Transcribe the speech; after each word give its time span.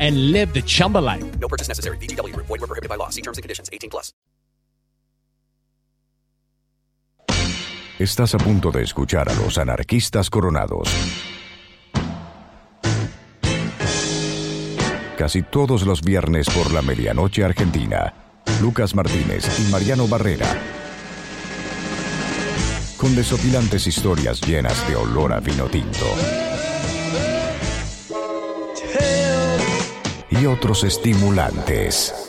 and 0.00 0.32
live 0.32 0.52
the 0.52 0.62
Chumba 0.62 0.98
life. 0.98 1.24
No 1.38 1.48
purchase 1.48 1.68
necessary. 1.68 1.98
VGW. 1.98 2.34
Void 2.36 2.60
were 2.60 2.66
prohibited 2.66 2.88
by 2.88 2.96
law. 2.96 3.10
See 3.10 3.22
terms 3.22 3.38
and 3.38 3.42
conditions. 3.42 3.68
18 3.72 3.90
plus. 3.90 4.12
Estás 7.98 8.34
a 8.34 8.38
punto 8.38 8.72
de 8.72 8.82
escuchar 8.82 9.28
a 9.28 9.34
los 9.34 9.56
anarquistas 9.56 10.28
coronados. 10.28 10.88
Casi 15.16 15.42
todos 15.42 15.86
los 15.86 16.02
viernes 16.02 16.48
por 16.50 16.72
la 16.72 16.82
medianoche 16.82 17.44
argentina. 17.44 18.12
Lucas 18.60 18.94
Martínez 18.94 19.46
y 19.60 19.70
Mariano 19.70 20.08
Barrera 20.08 20.46
con 23.04 23.14
desopilantes 23.14 23.86
historias 23.86 24.40
llenas 24.40 24.88
de 24.88 24.96
olor 24.96 25.34
a 25.34 25.40
vino 25.40 25.66
tinto. 25.66 26.06
Y 30.44 30.46
otros 30.46 30.84
estimulantes. 30.84 32.23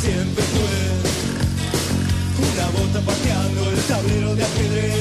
Siempre 0.00 0.42
fue. 0.42 0.72
Una 2.48 2.66
bota 2.70 3.00
pateando 3.00 3.70
el 3.70 3.78
tablero 3.82 4.34
de 4.34 4.44
ajedrez. 4.44 4.99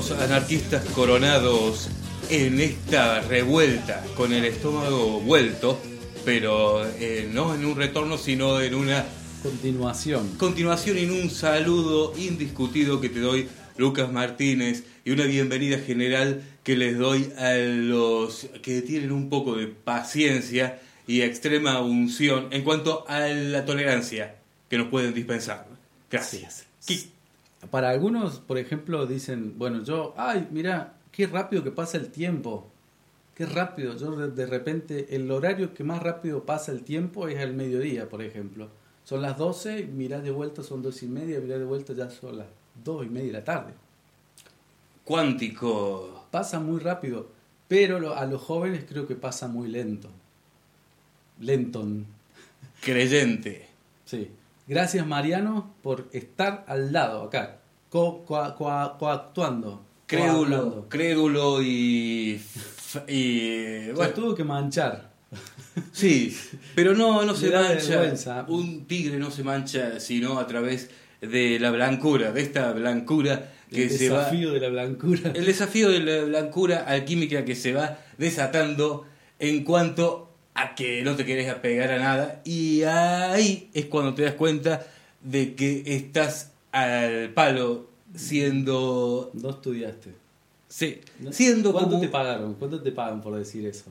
Los 0.00 0.12
anarquistas 0.12 0.82
coronados 0.94 1.90
en 2.30 2.58
esta 2.58 3.20
revuelta, 3.20 4.02
con 4.16 4.32
el 4.32 4.46
estómago 4.46 5.20
vuelto, 5.20 5.78
pero 6.24 6.86
eh, 6.98 7.28
no 7.30 7.54
en 7.54 7.66
un 7.66 7.76
retorno, 7.76 8.16
sino 8.16 8.62
en 8.62 8.74
una 8.76 9.04
Continuación. 9.42 10.36
continuación, 10.38 10.96
en 10.96 11.10
un 11.10 11.28
saludo 11.28 12.14
indiscutido 12.16 12.98
que 13.02 13.10
te 13.10 13.20
doy, 13.20 13.48
Lucas 13.76 14.10
Martínez, 14.10 14.84
y 15.04 15.10
una 15.10 15.24
bienvenida 15.24 15.78
general 15.78 16.44
que 16.64 16.76
les 16.78 16.96
doy 16.96 17.30
a 17.36 17.52
los 17.56 18.46
que 18.62 18.80
tienen 18.80 19.12
un 19.12 19.28
poco 19.28 19.54
de 19.56 19.66
paciencia 19.66 20.80
y 21.06 21.20
extrema 21.20 21.78
unción 21.82 22.48
en 22.52 22.62
cuanto 22.64 23.04
a 23.06 23.28
la 23.28 23.66
tolerancia 23.66 24.36
que 24.70 24.78
nos 24.78 24.88
pueden 24.88 25.12
dispensar. 25.12 25.66
Gracias. 26.10 26.64
Qui- 26.86 27.10
Para 27.68 27.90
algunos, 27.90 28.38
por 28.38 28.56
ejemplo, 28.56 29.06
dicen, 29.06 29.58
bueno, 29.58 29.82
yo, 29.82 30.14
ay, 30.16 30.48
mira, 30.50 30.94
qué 31.12 31.26
rápido 31.26 31.62
que 31.62 31.70
pasa 31.70 31.98
el 31.98 32.10
tiempo. 32.10 32.70
Qué 33.34 33.46
rápido. 33.46 33.96
Yo 33.96 34.10
de, 34.16 34.46
repente, 34.46 35.14
el 35.14 35.30
horario 35.30 35.74
que 35.74 35.84
más 35.84 36.02
rápido 36.02 36.44
pasa 36.44 36.72
el 36.72 36.82
tiempo 36.82 37.28
es 37.28 37.38
el 37.38 37.54
mediodía, 37.54 38.08
por 38.08 38.22
ejemplo. 38.22 38.68
Son 39.04 39.22
las 39.22 39.36
12, 39.36 39.86
mirás 39.86 40.22
de 40.22 40.30
vuelta, 40.30 40.62
son 40.62 40.82
dos 40.82 41.02
y 41.02 41.06
media, 41.06 41.40
mirás 41.40 41.58
de 41.58 41.64
vuelta, 41.64 41.92
ya 41.92 42.10
son 42.10 42.38
las 42.38 42.46
dos 42.84 43.04
y 43.04 43.08
media 43.08 43.28
de 43.28 43.32
la 43.32 43.44
tarde. 43.44 43.72
Cuántico. 45.04 46.26
Pasa 46.30 46.60
muy 46.60 46.80
rápido, 46.80 47.28
pero 47.66 48.14
a 48.14 48.24
los 48.26 48.40
jóvenes 48.42 48.84
creo 48.88 49.06
que 49.06 49.16
pasa 49.16 49.48
muy 49.48 49.68
lento. 49.68 50.08
Lenton. 51.40 52.06
Creyente. 52.82 53.68
Sí. 54.04 54.30
Gracias 54.70 55.04
Mariano 55.04 55.74
por 55.82 56.08
estar 56.12 56.64
al 56.68 56.92
lado 56.92 57.24
acá, 57.24 57.58
co- 57.88 58.24
coa- 58.24 58.54
coa- 58.54 58.96
coactuando. 58.98 59.84
Crédulo, 60.06 60.86
crédulo 60.88 61.60
y. 61.60 62.40
y 63.08 63.90
bueno, 63.90 64.12
tuvo 64.14 64.34
que 64.36 64.44
manchar. 64.44 65.10
sí, 65.92 66.36
pero 66.76 66.94
no, 66.94 67.24
no 67.24 67.34
se 67.34 67.50
mancha. 67.50 67.96
vergüenza. 67.96 68.44
Un 68.48 68.86
tigre 68.86 69.18
no 69.18 69.30
se 69.32 69.42
mancha 69.42 69.98
sino 69.98 70.38
a 70.38 70.46
través 70.46 70.88
de 71.20 71.58
la 71.58 71.70
blancura, 71.72 72.30
de 72.32 72.40
esta 72.40 72.72
blancura 72.72 73.52
que 73.70 73.84
el 73.84 73.90
se 73.90 74.08
va. 74.08 74.18
desafío 74.18 74.52
de 74.52 74.60
la 74.60 74.68
blancura. 74.68 75.32
El 75.34 75.46
desafío 75.46 75.88
de 75.88 75.98
la 76.00 76.24
blancura 76.26 76.84
alquímica 76.86 77.44
que 77.44 77.56
se 77.56 77.72
va 77.72 77.98
desatando 78.18 79.04
en 79.40 79.64
cuanto 79.64 80.29
a 80.62 80.74
que 80.74 81.02
no 81.02 81.16
te 81.16 81.24
querés 81.24 81.48
apegar 81.50 81.90
a 81.92 81.98
nada 81.98 82.42
y 82.44 82.82
ahí 82.82 83.70
es 83.74 83.86
cuando 83.86 84.14
te 84.14 84.22
das 84.22 84.34
cuenta 84.34 84.86
de 85.22 85.54
que 85.54 85.82
estás 85.86 86.52
al 86.72 87.30
palo 87.34 87.88
siendo 88.14 89.30
No 89.34 89.50
estudiaste. 89.50 90.10
sí, 90.68 91.00
¿No? 91.18 91.32
siendo 91.32 91.72
¿Cuánto 91.72 91.90
como 91.90 92.00
te 92.00 92.08
pagaron? 92.08 92.54
¿Cuánto 92.54 92.80
te 92.82 92.92
pagan 92.92 93.20
por 93.20 93.36
decir 93.36 93.66
eso? 93.66 93.90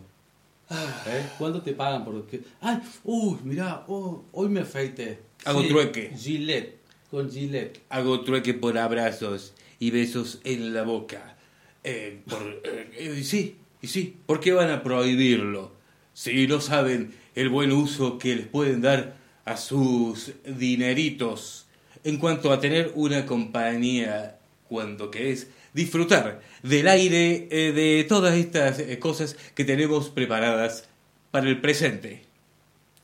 ¿Eh? 0.71 1.25
¿Cuánto 1.38 1.62
te 1.62 1.74
pagan 1.74 2.06
por 2.06 2.25
que 2.27 2.42
ay, 2.62 2.80
uy, 3.04 3.38
mirá, 3.44 3.83
oh, 3.88 4.24
hoy 4.33 4.50
me 4.50 4.60
afeité. 4.62 5.19
Hago 5.45 5.65
trueque. 5.65 6.12
Gillette, 6.15 6.77
con 7.10 7.31
Gillette. 7.31 7.81
hago 7.89 8.22
trueque 8.22 8.54
por 8.54 8.77
abrazos 8.77 9.54
y 9.80 9.89
besos 9.92 10.39
en 10.44 10.74
la 10.74 10.83
boca. 10.83 11.38
Eh, 11.83 12.22
por, 12.30 12.42
eh, 12.63 12.92
eh, 12.98 13.15
y 13.19 13.24
sí, 13.24 13.56
y 13.81 13.88
sí, 13.88 14.18
¿por 14.25 14.39
qué 14.42 14.51
van 14.51 14.69
a 14.69 14.83
prohibirlo? 14.83 15.72
Si 16.19 16.48
no 16.48 16.60
saben 16.60 17.13
el 17.33 17.48
buen 17.48 17.71
uso 17.71 18.18
que 18.18 18.36
les 18.36 18.45
pueden 18.45 18.81
dar 18.81 19.16
a 19.45 19.56
sus 19.56 20.33
dineritos 20.45 21.66
en 22.04 22.18
cuanto 22.18 22.51
a 22.51 22.60
tener 22.60 22.92
una 22.95 23.25
compañía 23.25 24.38
cuando 24.68 25.12
querés 25.12 25.48
disfrutar 25.74 26.42
del 26.62 26.89
aire 26.89 27.48
eh, 27.50 27.71
de 27.71 28.04
todas 28.04 28.36
estas 28.36 28.80
eh, 28.80 29.00
cosas 29.00 29.38
que 29.56 29.63
tenemos 29.63 30.10
preparadas 30.10 30.89
para 31.31 31.48
el 31.48 31.62
presente. 31.62 32.24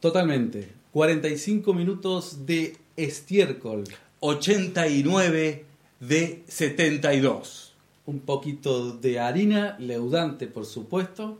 Totalmente. 0.02 0.68
45 0.92 1.74
minutos 1.74 2.46
de 2.46 2.76
estiércol. 2.98 3.86
89 4.20 5.64
de 6.02 6.44
72. 6.50 7.76
Un 8.08 8.20
poquito 8.20 8.92
de 8.92 9.22
harina, 9.22 9.78
leudante 9.80 10.48
por 10.48 10.66
supuesto. 10.66 11.40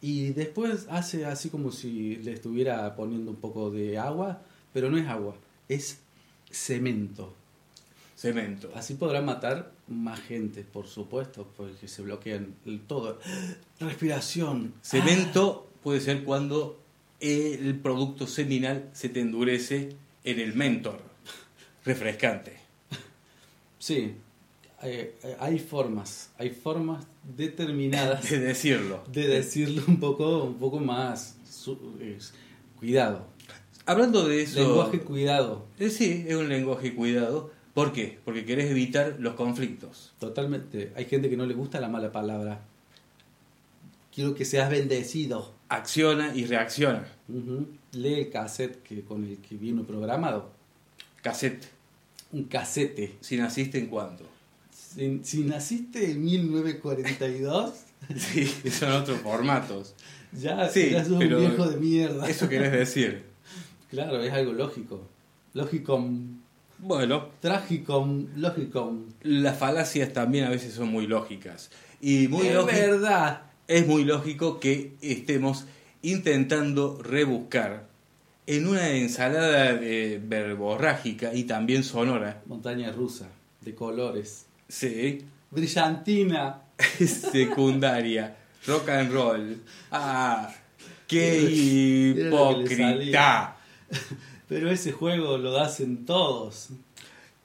Y 0.00 0.30
después 0.30 0.86
hace 0.90 1.24
así 1.24 1.48
como 1.48 1.72
si 1.72 2.16
le 2.16 2.32
estuviera 2.32 2.94
poniendo 2.96 3.30
un 3.30 3.36
poco 3.38 3.70
de 3.70 3.98
agua, 3.98 4.42
pero 4.72 4.90
no 4.90 4.98
es 4.98 5.08
agua, 5.08 5.36
es 5.68 6.00
cemento. 6.50 7.34
Cemento. 8.16 8.70
Así 8.74 8.94
podrá 8.94 9.20
matar 9.20 9.72
más 9.88 10.20
gente, 10.20 10.64
por 10.64 10.86
supuesto, 10.86 11.50
porque 11.56 11.88
se 11.88 12.02
bloquean 12.02 12.54
el 12.64 12.80
todo. 12.80 13.18
Respiración. 13.80 14.74
Cemento 14.82 15.68
puede 15.82 16.00
ser 16.00 16.24
cuando 16.24 16.80
el 17.20 17.78
producto 17.80 18.26
seminal 18.26 18.88
se 18.92 19.08
te 19.08 19.20
endurece 19.20 19.96
en 20.24 20.40
el 20.40 20.54
mentor. 20.54 21.00
Refrescante. 21.84 22.56
Sí, 23.78 24.14
eh, 24.82 25.16
eh, 25.22 25.36
hay 25.40 25.58
formas, 25.58 26.30
hay 26.38 26.50
formas 26.50 27.06
determinadas 27.36 28.28
De 28.30 28.38
decirlo. 28.38 29.02
de 29.10 29.26
decirlo 29.28 29.82
un 29.88 29.98
poco, 30.00 30.44
un 30.44 30.54
poco 30.58 30.78
más. 30.80 31.36
su- 31.48 31.78
es- 32.00 32.32
cuidado. 32.78 33.26
Hablando 33.86 34.26
de 34.26 34.42
eso. 34.42 34.60
Lenguaje 34.60 35.00
cuidado. 35.00 35.66
Eh, 35.78 35.90
sí, 35.90 36.24
es 36.28 36.34
un 36.34 36.48
lenguaje 36.48 36.94
cuidado. 36.94 37.50
¿Por 37.72 37.92
qué? 37.92 38.18
Porque 38.24 38.44
querés 38.44 38.70
evitar 38.70 39.16
los 39.18 39.34
conflictos. 39.34 40.12
Totalmente. 40.18 40.92
Hay 40.96 41.04
gente 41.04 41.28
que 41.30 41.36
no 41.36 41.46
le 41.46 41.54
gusta 41.54 41.80
la 41.80 41.88
mala 41.88 42.10
palabra. 42.10 42.60
Quiero 44.14 44.34
que 44.34 44.44
seas 44.44 44.70
bendecido. 44.70 45.54
Acciona 45.68 46.34
y 46.34 46.46
reacciona. 46.46 47.06
Ujú. 47.28 47.66
Lee 47.92 48.14
el 48.14 48.30
cassette 48.30 48.82
que, 48.82 49.02
con 49.02 49.24
el 49.24 49.38
que 49.38 49.56
vino 49.56 49.84
programado. 49.84 50.50
Cassette. 51.22 51.66
Un 52.32 52.44
casete. 52.44 53.16
Si 53.20 53.36
naciste 53.36 53.78
en 53.78 53.86
cuánto. 53.86 54.24
Si, 54.96 55.20
si 55.22 55.42
naciste 55.44 56.10
en 56.10 56.24
1942, 56.24 57.72
Sí, 58.16 58.46
son 58.70 58.92
otros 58.92 59.20
formatos. 59.20 59.94
ya, 60.32 60.68
Sí, 60.68 60.90
ya 60.90 61.04
sos 61.04 61.12
un 61.12 61.28
viejo 61.28 61.68
de 61.68 61.76
mierda. 61.78 62.28
Eso 62.28 62.48
querés 62.48 62.72
decir. 62.72 63.24
Claro, 63.90 64.20
es 64.20 64.32
algo 64.32 64.52
lógico. 64.52 65.06
Lógico, 65.54 66.04
Bueno, 66.78 67.28
trágico, 67.40 68.06
lógico. 68.34 68.94
las 69.22 69.56
falacias 69.58 70.12
también 70.12 70.44
a 70.44 70.50
veces 70.50 70.74
son 70.74 70.88
muy 70.88 71.06
lógicas. 71.06 71.70
Y 72.00 72.26
muy 72.28 72.48
es 72.48 72.66
verdad. 72.66 73.42
es 73.68 73.86
muy 73.86 74.04
lógico 74.04 74.58
que 74.58 74.92
estemos 75.02 75.66
intentando 76.02 77.00
rebuscar 77.00 77.86
en 78.46 78.66
una 78.66 78.90
ensalada 78.90 79.74
de 79.74 80.20
verborrágica 80.22 81.32
y 81.32 81.44
también 81.44 81.84
sonora, 81.84 82.42
Montaña 82.46 82.90
rusa, 82.92 83.28
de 83.60 83.74
colores. 83.74 84.45
Sí, 84.68 85.24
Brillantina. 85.50 86.62
secundaria, 86.98 88.36
rock 88.66 88.88
and 88.90 89.10
roll. 89.12 89.62
Ah, 89.90 90.52
qué 91.06 91.40
hipócrita. 92.16 93.56
Pero 94.48 94.70
ese 94.70 94.92
juego 94.92 95.38
lo 95.38 95.58
hacen 95.58 96.04
todos. 96.04 96.68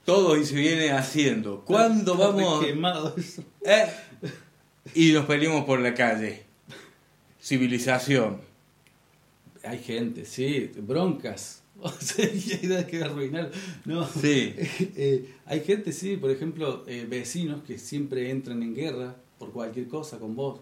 Todo 0.05 0.35
y 0.37 0.45
se 0.45 0.55
viene 0.55 0.91
haciendo. 0.91 1.61
¿Cuándo 1.61 2.13
Está 2.13 2.27
vamos? 2.27 2.65
quemado 2.65 3.15
eso. 3.17 3.43
Eh, 3.65 3.87
Y 4.95 5.13
nos 5.13 5.25
peleamos 5.25 5.63
por 5.65 5.79
la 5.79 5.93
calle. 5.93 6.43
Civilización. 7.41 8.41
Hay 9.63 9.79
gente, 9.79 10.25
sí, 10.25 10.71
broncas. 10.75 11.60
O 11.83 11.91
sea, 11.99 12.25
y 12.25 12.71
hay 12.71 12.85
que 12.85 13.03
arruinar. 13.03 13.51
No. 13.85 14.07
Sí. 14.07 14.53
Eh, 14.95 15.33
hay 15.45 15.61
gente, 15.61 15.91
sí, 15.91 16.17
por 16.17 16.31
ejemplo, 16.31 16.83
eh, 16.87 17.05
vecinos 17.09 17.63
que 17.63 17.77
siempre 17.77 18.29
entran 18.29 18.61
en 18.63 18.75
guerra 18.75 19.15
por 19.39 19.51
cualquier 19.51 19.87
cosa 19.87 20.19
con 20.19 20.35
vos. 20.35 20.59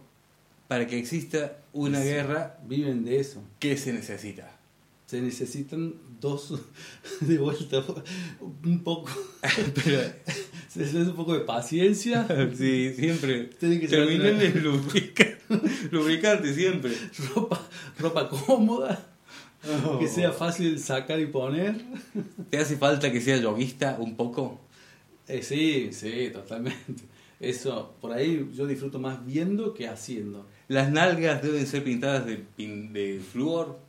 Para 0.68 0.86
que 0.88 0.98
exista 1.00 1.58
una 1.74 2.00
Sí. 2.02 2.08
guerra, 2.08 2.60
Viven 2.68 3.04
de 3.04 3.20
eso. 3.20 3.42
¿qué 3.60 3.76
se 3.76 3.92
necesita? 3.92 4.56
Se 5.08 5.20
necesitan 5.22 5.96
dos 6.22 6.54
de 7.22 7.38
vuelta. 7.40 7.84
Un 8.64 8.84
poco. 8.84 9.10
Pero, 9.84 10.02
Se 10.70 10.80
necesita 10.82 11.10
un 11.10 11.16
poco 11.16 11.34
de 11.34 11.40
paciencia. 11.40 12.28
sí, 12.56 12.94
siempre. 12.96 13.46
Terminan 13.46 14.36
otra- 14.36 14.44
el 14.48 14.64
lubrica- 14.64 15.38
lubricante 15.92 16.54
siempre. 16.54 16.92
ropa, 17.34 17.68
ropa 17.98 18.30
cómoda. 18.30 19.09
Que 20.00 20.08
sea 20.08 20.32
fácil 20.32 20.80
sacar 20.80 21.20
y 21.20 21.26
poner. 21.28 21.76
¿Te 22.50 22.58
hace 22.58 22.78
falta 22.78 23.12
que 23.12 23.22
sea 23.22 23.38
yoguista 23.38 23.98
un 24.00 24.16
poco? 24.16 24.60
Eh, 25.28 25.44
sí, 25.44 25.90
sí, 25.92 26.30
totalmente. 26.34 27.04
Eso, 27.40 27.94
por 28.02 28.12
ahí 28.14 28.50
yo 28.56 28.66
disfruto 28.68 29.00
más 29.00 29.26
viendo 29.26 29.74
que 29.74 29.88
haciendo. 29.88 30.46
Las 30.68 30.92
nalgas 30.92 31.42
deben 31.42 31.66
ser 31.68 31.84
pintadas 31.84 32.26
de, 32.26 32.44
de 32.58 33.22
flúor. 33.32 33.80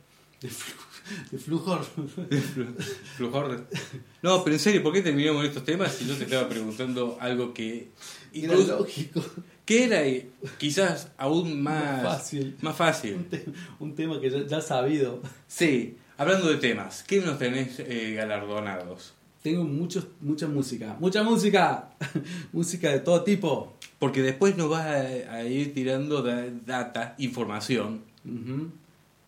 De, 0.41 0.49
flu- 0.49 1.29
de 1.31 1.37
flujor. 1.37 1.85
De 2.29 2.41
flu- 2.41 2.75
flujor. 3.17 3.67
No, 4.21 4.43
pero 4.43 4.55
en 4.55 4.59
serio, 4.59 4.81
¿por 4.83 4.93
qué 4.93 5.01
terminamos 5.01 5.45
estos 5.45 5.63
temas 5.63 5.93
si 5.93 6.05
yo 6.07 6.15
te 6.15 6.23
estaba 6.25 6.47
preguntando 6.49 7.17
algo 7.19 7.53
que... 7.53 7.89
Era 8.33 8.53
incluso- 8.53 8.77
lógico. 8.79 9.21
que 9.65 9.83
era 9.85 10.01
quizás 10.57 11.09
aún 11.17 11.61
más, 11.61 12.03
Más 12.03 12.17
fácil. 12.17 12.55
Más 12.61 12.75
fácil. 12.75 13.15
Un, 13.15 13.23
te- 13.25 13.45
un 13.79 13.95
tema 13.95 14.19
que 14.19 14.29
ya, 14.29 14.45
ya 14.45 14.61
sabido. 14.61 15.21
Sí, 15.47 15.97
hablando 16.17 16.47
de 16.49 16.57
temas, 16.57 17.03
¿qué 17.03 17.21
nos 17.21 17.37
tenés 17.37 17.79
eh, 17.79 18.13
galardonados? 18.15 19.13
Tengo 19.43 19.63
muchos, 19.63 20.07
mucha 20.19 20.47
música. 20.47 20.95
¡Mucha 20.99 21.23
música! 21.23 21.89
música 22.51 22.91
de 22.91 22.99
todo 22.99 23.23
tipo. 23.23 23.73
Porque 23.97 24.21
después 24.21 24.55
nos 24.57 24.69
vas 24.69 24.85
a, 24.85 24.99
a 25.35 25.43
ir 25.45 25.73
tirando 25.73 26.21
da- 26.21 26.45
data, 26.65 27.15
información. 27.17 28.01
Ujú. 28.25 28.69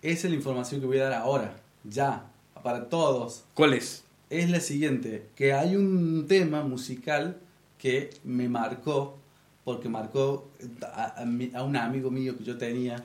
Esa 0.02 0.28
es 0.28 0.32
la 0.32 0.36
información 0.36 0.82
que 0.82 0.88
voy 0.88 0.98
a 1.00 1.06
dar 1.06 1.14
ahora. 1.14 1.56
Ya. 1.84 2.26
Para 2.64 2.90
todos. 2.90 3.44
¿Cuál 3.54 3.74
es? 3.74 4.04
es 4.30 4.50
la 4.50 4.60
siguiente, 4.62 5.28
que 5.36 5.54
hay 5.54 5.76
un 5.76 6.26
tema 6.28 6.64
musical 6.64 7.38
que 7.84 8.10
me 8.24 8.48
marcó 8.48 9.18
porque 9.66 9.90
marcó 9.90 10.50
a, 10.94 11.22
a 11.22 11.26
mi- 11.26 11.52
a 11.54 11.64
un 11.64 11.76
amigo 11.76 12.10
mío 12.10 12.38
que 12.38 12.46
yo 12.46 12.58
tenía, 12.58 13.04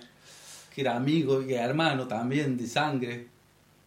que 0.73 0.83
era 0.83 0.95
amigo 0.97 1.43
y 1.43 1.53
hermano 1.55 2.07
también 2.07 2.57
de 2.57 2.69
sangre. 2.69 3.27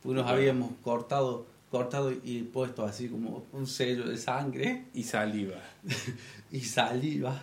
Pues 0.04 0.14
nos 0.16 0.26
Bueno. 0.26 0.38
habíamos 0.38 0.72
cortado, 0.84 1.46
cortado 1.70 2.12
y 2.12 2.42
puesto 2.44 2.84
así 2.86 3.08
como 3.08 3.46
un 3.54 3.68
sello 3.68 4.04
de 4.06 4.18
sangre 4.18 4.84
Y 4.94 5.04
saliva. 5.04 5.62
y 6.52 6.60
saliva. 6.60 7.42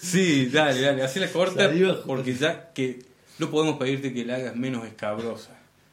Sí, 0.00 0.46
dale, 0.46 0.80
dale, 0.80 1.02
así 1.02 1.20
la 1.20 1.30
corta 1.30 1.66
Saliva. 1.66 2.02
porque 2.06 2.34
ya 2.34 2.72
que 2.72 3.00
no 3.38 3.50
podemos 3.50 3.76
pedirte 3.78 4.14
que 4.14 4.24
la 4.24 4.36
hagas 4.36 4.56
menos 4.56 4.86
escabrosa. 4.86 5.50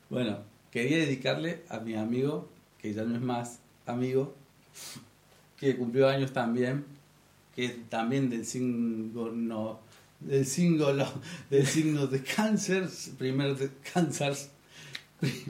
Bueno, 0.10 0.38
quería 0.72 0.98
dedicarle 1.00 1.64
a 1.68 1.80
mi 1.82 1.96
amigo, 1.96 2.48
que 2.82 2.94
ya 2.94 3.04
no 3.04 3.16
es 3.16 3.22
más 3.22 3.60
amigo, 3.86 4.34
que 5.60 5.76
cumplió 5.76 6.08
años 6.08 6.32
también, 6.34 6.86
que 7.56 7.66
es 7.66 7.90
también 7.90 8.30
del 8.30 8.46
signo 8.46 9.32
no, 9.32 9.80
del 10.20 10.46
signo 10.46 10.88
del 11.50 11.66
signo 11.68 12.08
de 12.08 12.22
cáncer, 12.24 12.88
primer 13.18 13.56
de 13.56 13.70
cáncer, 13.94 14.36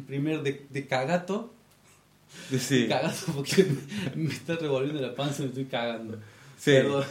primer 0.08 0.42
de, 0.44 0.66
de 0.70 0.88
cagato, 0.88 1.54
Sí. 2.60 2.88
cagato 2.88 3.34
porque 3.36 3.66
me, 4.16 4.24
me 4.24 4.34
está 4.34 4.56
revolviendo 4.56 5.02
la 5.02 5.16
panza 5.16 5.40
y 5.42 5.46
me 5.46 5.50
estoy 5.50 5.66
cagando. 5.66 6.16
Sí. 6.58 6.72
Perdón. 6.72 7.06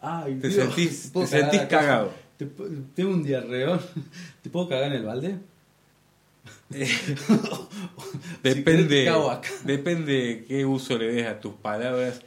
Ay, 0.00 0.34
Te 0.40 0.48
Dios, 0.48 0.68
sentís- 0.74 1.10
¿puedo 1.12 1.26
te 1.28 1.40
sentís 1.40 1.60
cagado. 1.62 2.12
¿Te 2.36 2.46
pu- 2.46 2.84
tengo 2.94 3.10
un 3.10 3.22
diarreón. 3.22 3.80
¿Te 4.42 4.50
puedo 4.50 4.68
cagar 4.68 4.86
en 4.92 4.98
el 4.98 5.04
balde? 5.04 5.36
Depende, 8.42 9.12
depende 9.64 10.44
qué 10.48 10.64
uso 10.66 10.98
le 10.98 11.12
des 11.12 11.26
a 11.26 11.40
tus 11.40 11.54
palabras, 11.54 12.20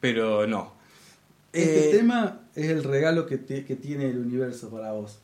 pero 0.00 0.46
no. 0.46 0.72
Este 1.52 1.90
Eh, 1.90 1.92
tema 1.98 2.40
es 2.54 2.68
el 2.70 2.82
regalo 2.84 3.26
que, 3.26 3.38
te- 3.38 3.64
que 3.64 3.76
tiene 3.76 4.06
el 4.10 4.18
universo 4.18 4.70
para 4.70 4.92
vos. 4.92 5.18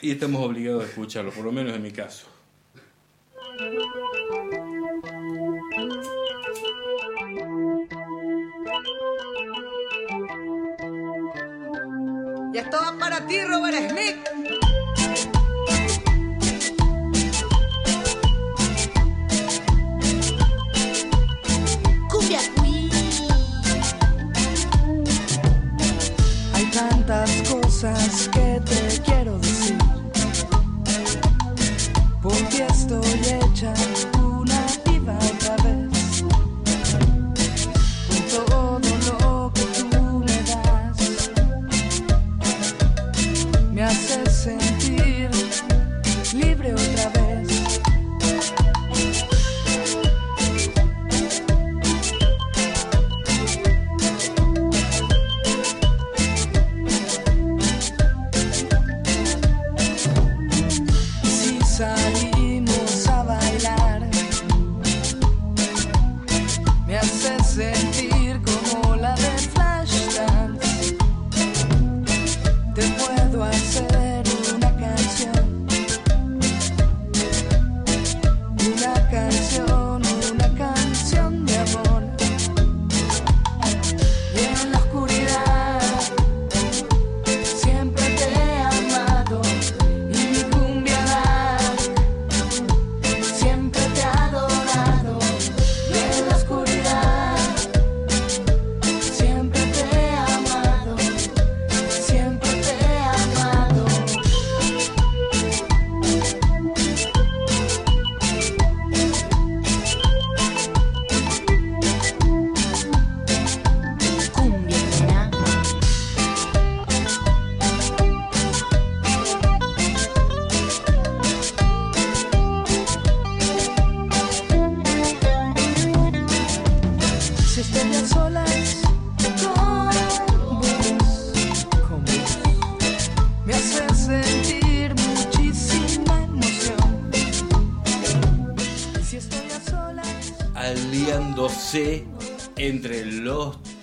Y 0.00 0.10
estamos 0.12 0.42
obligados 0.44 0.84
a 0.84 0.86
escucharlo, 0.86 1.30
por 1.32 1.44
lo 1.44 1.52
menos 1.52 1.74
en 1.74 1.82
mi 1.82 1.90
caso. 1.90 2.26
Y 12.52 12.58
esto 12.58 12.76
va 12.76 12.96
para 12.98 13.26
ti, 13.26 13.40
Robert 13.42 13.90
Smith. 13.90 14.53
Que 28.14 28.60
te 28.64 29.00
quiero 29.04 29.38
decir. 29.38 29.76
Porque 32.22 32.66
estoy 32.66 33.20
hecha 33.24 33.74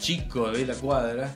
chicos 0.02 0.58
de 0.58 0.66
la 0.66 0.74
cuadra 0.74 1.36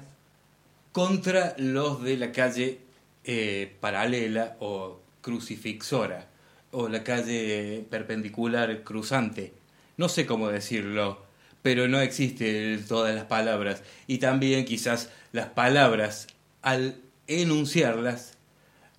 contra 0.91 1.53
los 1.59 2.03
de 2.03 2.17
la 2.17 2.31
calle 2.31 2.79
eh, 3.23 3.71
paralela 3.79 4.57
o 4.59 5.01
crucifixora 5.21 6.27
o 6.71 6.89
la 6.89 7.03
calle 7.03 7.85
perpendicular 7.87 8.83
cruzante. 8.83 9.53
No 9.97 10.09
sé 10.09 10.25
cómo 10.25 10.49
decirlo, 10.49 11.23
pero 11.61 11.87
no 11.87 11.99
existen 12.01 12.83
todas 12.87 13.13
las 13.13 13.25
palabras. 13.25 13.83
Y 14.07 14.17
también 14.17 14.65
quizás 14.65 15.11
las 15.31 15.49
palabras, 15.49 16.25
al 16.63 16.97
enunciarlas, 17.27 18.33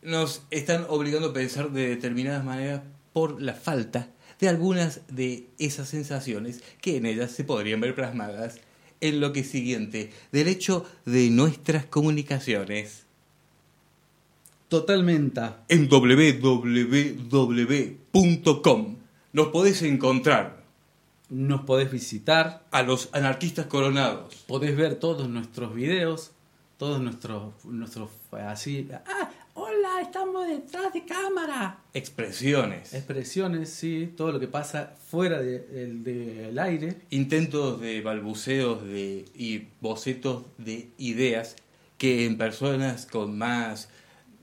nos 0.00 0.42
están 0.52 0.86
obligando 0.88 1.30
a 1.30 1.32
pensar 1.32 1.72
de 1.72 1.88
determinadas 1.88 2.44
maneras 2.44 2.82
por 3.12 3.42
la 3.42 3.54
falta 3.54 4.10
de 4.38 4.48
algunas 4.48 5.00
de 5.08 5.48
esas 5.58 5.88
sensaciones 5.88 6.62
que 6.80 6.98
en 6.98 7.06
ellas 7.06 7.32
se 7.32 7.42
podrían 7.42 7.80
ver 7.80 7.96
plasmadas 7.96 8.60
en 9.00 9.20
lo 9.20 9.32
que 9.32 9.44
siguiente, 9.44 10.10
del 10.32 10.48
hecho 10.48 10.84
de 11.04 11.30
nuestras 11.30 11.86
comunicaciones. 11.86 13.04
Totalmente. 14.68 15.42
En 15.68 15.88
www.com 15.88 16.66
nos 19.32 19.48
podés 19.48 19.82
encontrar 19.82 20.64
Nos 21.28 21.60
podés 21.62 21.90
visitar, 21.90 22.64
a 22.70 22.82
los 22.82 23.10
anarquistas 23.12 23.66
coronados. 23.66 24.34
podés 24.46 24.76
ver 24.76 24.94
todos 24.94 25.28
nuestros 25.28 25.74
videos, 25.74 26.32
todos 26.78 27.00
nuestros, 27.00 27.52
nuestros 27.64 28.10
así, 28.32 28.88
ah, 28.92 29.30
hola, 29.76 30.00
estamos 30.02 30.46
detrás 30.48 30.92
de 30.92 31.04
cámara. 31.04 31.78
Expresiones. 31.94 32.94
Expresiones, 32.94 33.68
sí, 33.70 34.12
todo 34.16 34.32
lo 34.32 34.40
que 34.40 34.48
pasa 34.48 34.94
fuera 35.08 35.40
de- 35.40 35.60
del 35.60 36.04
del 36.04 36.58
aire. 36.58 36.96
intentos 37.10 37.80
de 37.80 38.00
balbuceos 38.00 38.84
de, 38.84 39.24
y 39.34 39.68
bocetos 39.80 40.44
de 40.58 40.88
ideas 40.98 41.56
que 41.98 42.26
en 42.26 42.36
personas 42.38 43.06
con 43.06 43.36
más 43.38 43.88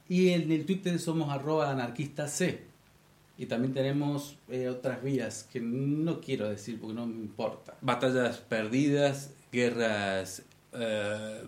y 0.08 0.30
en 0.30 0.52
el 0.52 0.66
Twitter 0.66 1.00
somos 1.00 1.30
arroba 1.30 1.72
anarquistas 1.72 2.32
C. 2.32 2.62
Y 3.38 3.48
también 3.48 3.74
tenemos 3.74 4.38
eh, 4.50 4.70
otras 4.70 5.04
vías 5.04 5.48
que 5.52 5.60
no 5.60 6.22
quiero 6.22 6.50
decir 6.50 6.80
porque 6.80 6.94
no 6.94 7.08
me 7.08 7.16
importa. 7.16 7.76
Batallas 7.82 8.38
perdidas, 8.38 9.32
guerras 9.52 10.44
eh, 10.72 11.44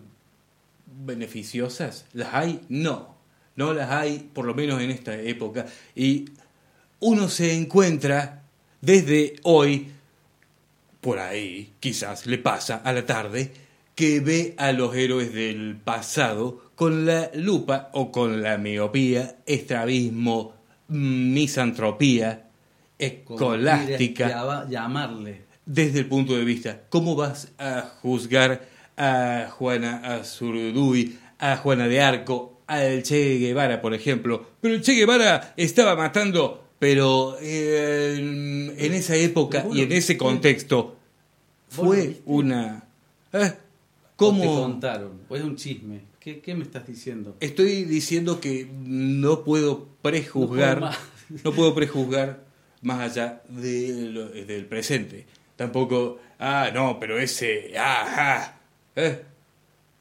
beneficiosas, 1.06 2.06
¿las 2.14 2.34
hay? 2.34 2.62
No, 2.70 3.15
no 3.56 3.74
las 3.74 3.90
hay, 3.90 4.30
por 4.34 4.46
lo 4.46 4.54
menos 4.54 4.82
en 4.82 4.92
esta 4.92 5.20
época. 5.20 5.66
Y 5.96 6.26
uno 7.00 7.30
se 7.30 7.54
encuentra 7.54 8.44
desde 8.82 9.36
hoy, 9.44 9.92
por 11.02 11.20
ahí, 11.20 11.74
quizás 11.80 12.26
le 12.26 12.38
pasa 12.38 12.78
a 12.78 12.94
la 12.94 13.06
tarde, 13.06 13.52
que 13.96 14.20
ve 14.20 14.56
a 14.58 14.72
los 14.74 14.96
héroes 14.96 15.34
del 15.34 15.78
pasado 15.78 16.70
con 16.76 17.06
la 17.06 17.32
lupa 17.34 17.90
o 17.94 18.12
con 18.12 18.42
la 18.42 18.58
miopía, 18.58 19.38
estrabismo, 19.46 20.54
misantropía, 20.90 22.50
escolástica 23.00 24.66
llamarle. 24.70 25.46
desde 25.66 26.00
el 26.00 26.06
punto 26.08 26.36
de 26.36 26.44
vista, 26.44 26.82
¿cómo 26.90 27.16
vas 27.16 27.52
a 27.58 27.82
juzgar 28.02 28.68
a 28.98 29.48
Juana 29.52 29.98
Azurduy, 30.04 31.18
a 31.40 31.58
Juana 31.58 31.88
de 31.88 32.02
Arco, 32.02 32.55
al 32.68 33.04
Che 33.04 33.38
Guevara, 33.40 33.82
por 33.82 33.94
ejemplo? 33.94 34.46
Pero 34.62 34.74
el 34.76 34.82
Che 34.82 34.94
Guevara 34.94 35.54
estaba 35.58 35.96
matando, 35.96 36.64
pero 36.80 37.38
eh, 37.42 38.16
en, 38.78 38.94
esa 38.94 39.16
época 39.16 39.66
y 39.72 39.82
en 39.82 39.92
ese 39.92 40.18
contexto 40.18 40.96
fue 41.70 42.22
una... 42.26 42.84
¿eh? 43.34 43.38
¿O 43.38 43.50
Te 43.50 44.16
¿Cómo? 44.16 44.62
contaron. 44.62 45.22
O 45.28 45.36
es 45.36 45.44
un 45.44 45.56
chisme. 45.58 46.02
¿Qué, 46.20 46.40
qué 46.40 46.56
me 46.56 46.64
estás 46.64 46.88
diciendo? 46.88 47.36
Estoy 47.40 47.84
diciendo 47.84 48.40
que 48.40 48.68
no 48.84 49.44
puedo 49.44 49.88
prejuzgar, 50.02 50.80
No 50.82 50.92
no 51.44 51.52
puedo 51.54 51.76
prejuzgar 51.76 52.44
más 52.82 53.12
allá 53.12 53.42
de 53.50 54.10
lo- 54.12 54.30
del 54.30 54.66
presente. 54.66 55.26
Tampoco, 55.56 56.18
ah, 56.40 56.72
no, 56.74 56.98
pero 57.00 57.20
ese, 57.20 57.78
ajá. 57.78 58.58
¿eh? 58.96 59.22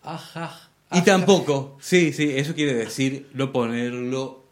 Ajá. 0.03 0.71
Y 0.95 1.03
tampoco, 1.03 1.77
sí, 1.81 2.13
sí, 2.13 2.31
eso 2.37 2.55
quiere 2.55 2.75
decir 2.75 3.29
no 3.35 3.53
ponerlo 3.53 4.45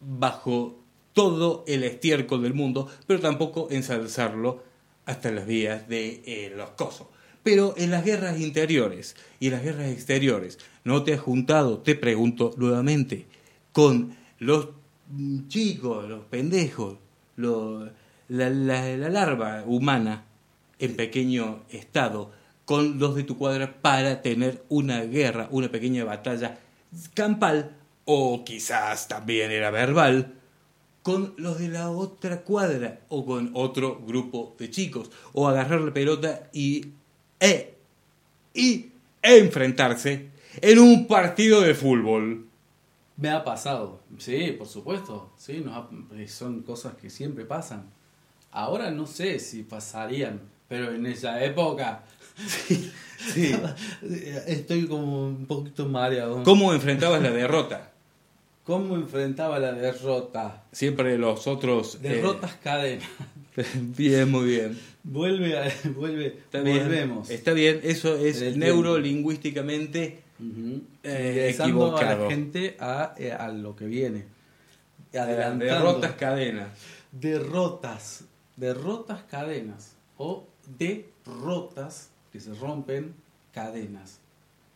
bajo 0.00 0.78
todo 1.12 1.64
el 1.66 1.84
estiércol 1.84 2.42
del 2.42 2.54
mundo, 2.54 2.88
pero 3.06 3.20
tampoco 3.20 3.68
ensalzarlo 3.70 4.62
hasta 5.06 5.30
las 5.30 5.46
vías 5.46 5.88
de 5.88 6.22
eh, 6.24 6.52
los 6.56 6.70
cosos. 6.70 7.06
Pero 7.42 7.74
en 7.76 7.90
las 7.90 8.04
guerras 8.04 8.38
interiores 8.40 9.16
y 9.40 9.46
en 9.46 9.52
las 9.54 9.62
guerras 9.62 9.90
exteriores, 9.90 10.58
¿no 10.84 11.02
te 11.04 11.14
has 11.14 11.20
juntado, 11.20 11.78
te 11.78 11.94
pregunto 11.94 12.52
nuevamente, 12.56 13.26
con 13.72 14.14
los 14.38 14.68
chicos, 15.48 16.08
los 16.08 16.24
pendejos, 16.26 16.96
lo- 17.36 17.86
la, 18.28 18.48
la- 18.50 18.96
la 18.96 19.08
larva 19.08 19.64
humana 19.66 20.24
en 20.78 20.94
pequeño 20.96 21.62
estado, 21.70 22.30
con 22.70 23.00
los 23.00 23.16
de 23.16 23.24
tu 23.24 23.36
cuadra 23.36 23.82
para 23.82 24.22
tener 24.22 24.62
una 24.68 25.00
guerra, 25.00 25.48
una 25.50 25.72
pequeña 25.72 26.04
batalla 26.04 26.60
campal, 27.14 27.76
o 28.04 28.44
quizás 28.44 29.08
también 29.08 29.50
era 29.50 29.72
verbal, 29.72 30.34
con 31.02 31.34
los 31.36 31.58
de 31.58 31.66
la 31.66 31.90
otra 31.90 32.42
cuadra 32.42 33.00
o 33.08 33.26
con 33.26 33.50
otro 33.54 34.00
grupo 34.06 34.54
de 34.56 34.70
chicos, 34.70 35.10
o 35.32 35.48
agarrar 35.48 35.80
la 35.80 35.92
pelota 35.92 36.48
y, 36.52 36.92
e, 37.40 37.74
y 38.54 38.92
enfrentarse 39.20 40.30
en 40.60 40.78
un 40.78 41.08
partido 41.08 41.62
de 41.62 41.74
fútbol. 41.74 42.46
Me 43.16 43.30
ha 43.30 43.42
pasado, 43.42 43.98
sí, 44.18 44.54
por 44.56 44.68
supuesto, 44.68 45.32
sí, 45.36 45.64
eh, 46.14 46.28
son 46.28 46.62
cosas 46.62 46.94
que 46.94 47.10
siempre 47.10 47.44
pasan. 47.44 47.90
Ahora 48.52 48.92
no 48.92 49.08
sé 49.08 49.40
si 49.40 49.64
pasarían, 49.64 50.40
pero 50.70 50.94
en 50.94 51.04
esa 51.04 51.44
época 51.44 52.00
Sí. 53.34 53.54
estoy 54.46 54.86
como 54.86 55.26
un 55.26 55.44
poquito 55.44 55.84
mareado. 55.86 56.42
¿Cómo 56.42 56.72
enfrentabas 56.72 57.20
la 57.22 57.30
derrota? 57.30 57.90
¿Cómo 58.64 58.94
enfrentaba 58.96 59.58
la 59.58 59.72
derrota? 59.72 60.62
Siempre 60.72 61.18
los 61.18 61.46
otros... 61.46 61.96
eh, 61.96 62.08
Derrotas 62.08 62.54
cadena. 62.62 63.04
bien, 63.74 64.30
muy 64.30 64.46
bien. 64.46 64.78
Vuelve, 65.02 65.58
a, 65.58 65.70
vuelve, 65.96 66.26
Está 66.28 66.60
bien, 66.62 66.78
volvemos. 66.84 67.28
Está 67.30 67.52
bien, 67.52 67.80
eso 67.82 68.16
es 68.16 68.40
el 68.40 68.58
neurolingüísticamente 68.58 70.22
Ujú. 70.38 70.80
eh, 71.02 71.48
Ingresando 71.52 71.96
a 71.98 72.02
la 72.04 72.28
gente 72.30 72.76
a, 72.78 73.14
eh, 73.18 73.32
a 73.32 73.48
lo 73.48 73.74
que 73.76 73.86
viene. 73.86 74.24
Adelantando. 75.12 75.64
Adelantando. 75.64 75.64
Derrotas 75.64 76.12
cadenas. 76.12 76.68
derrotas, 77.12 78.24
derrotas 78.56 79.22
cadenas 79.24 79.92
o 80.16 80.46
derrotas 80.78 82.10
que 82.32 82.40
se 82.40 82.54
rompen 82.54 83.14
cadenas. 83.52 84.18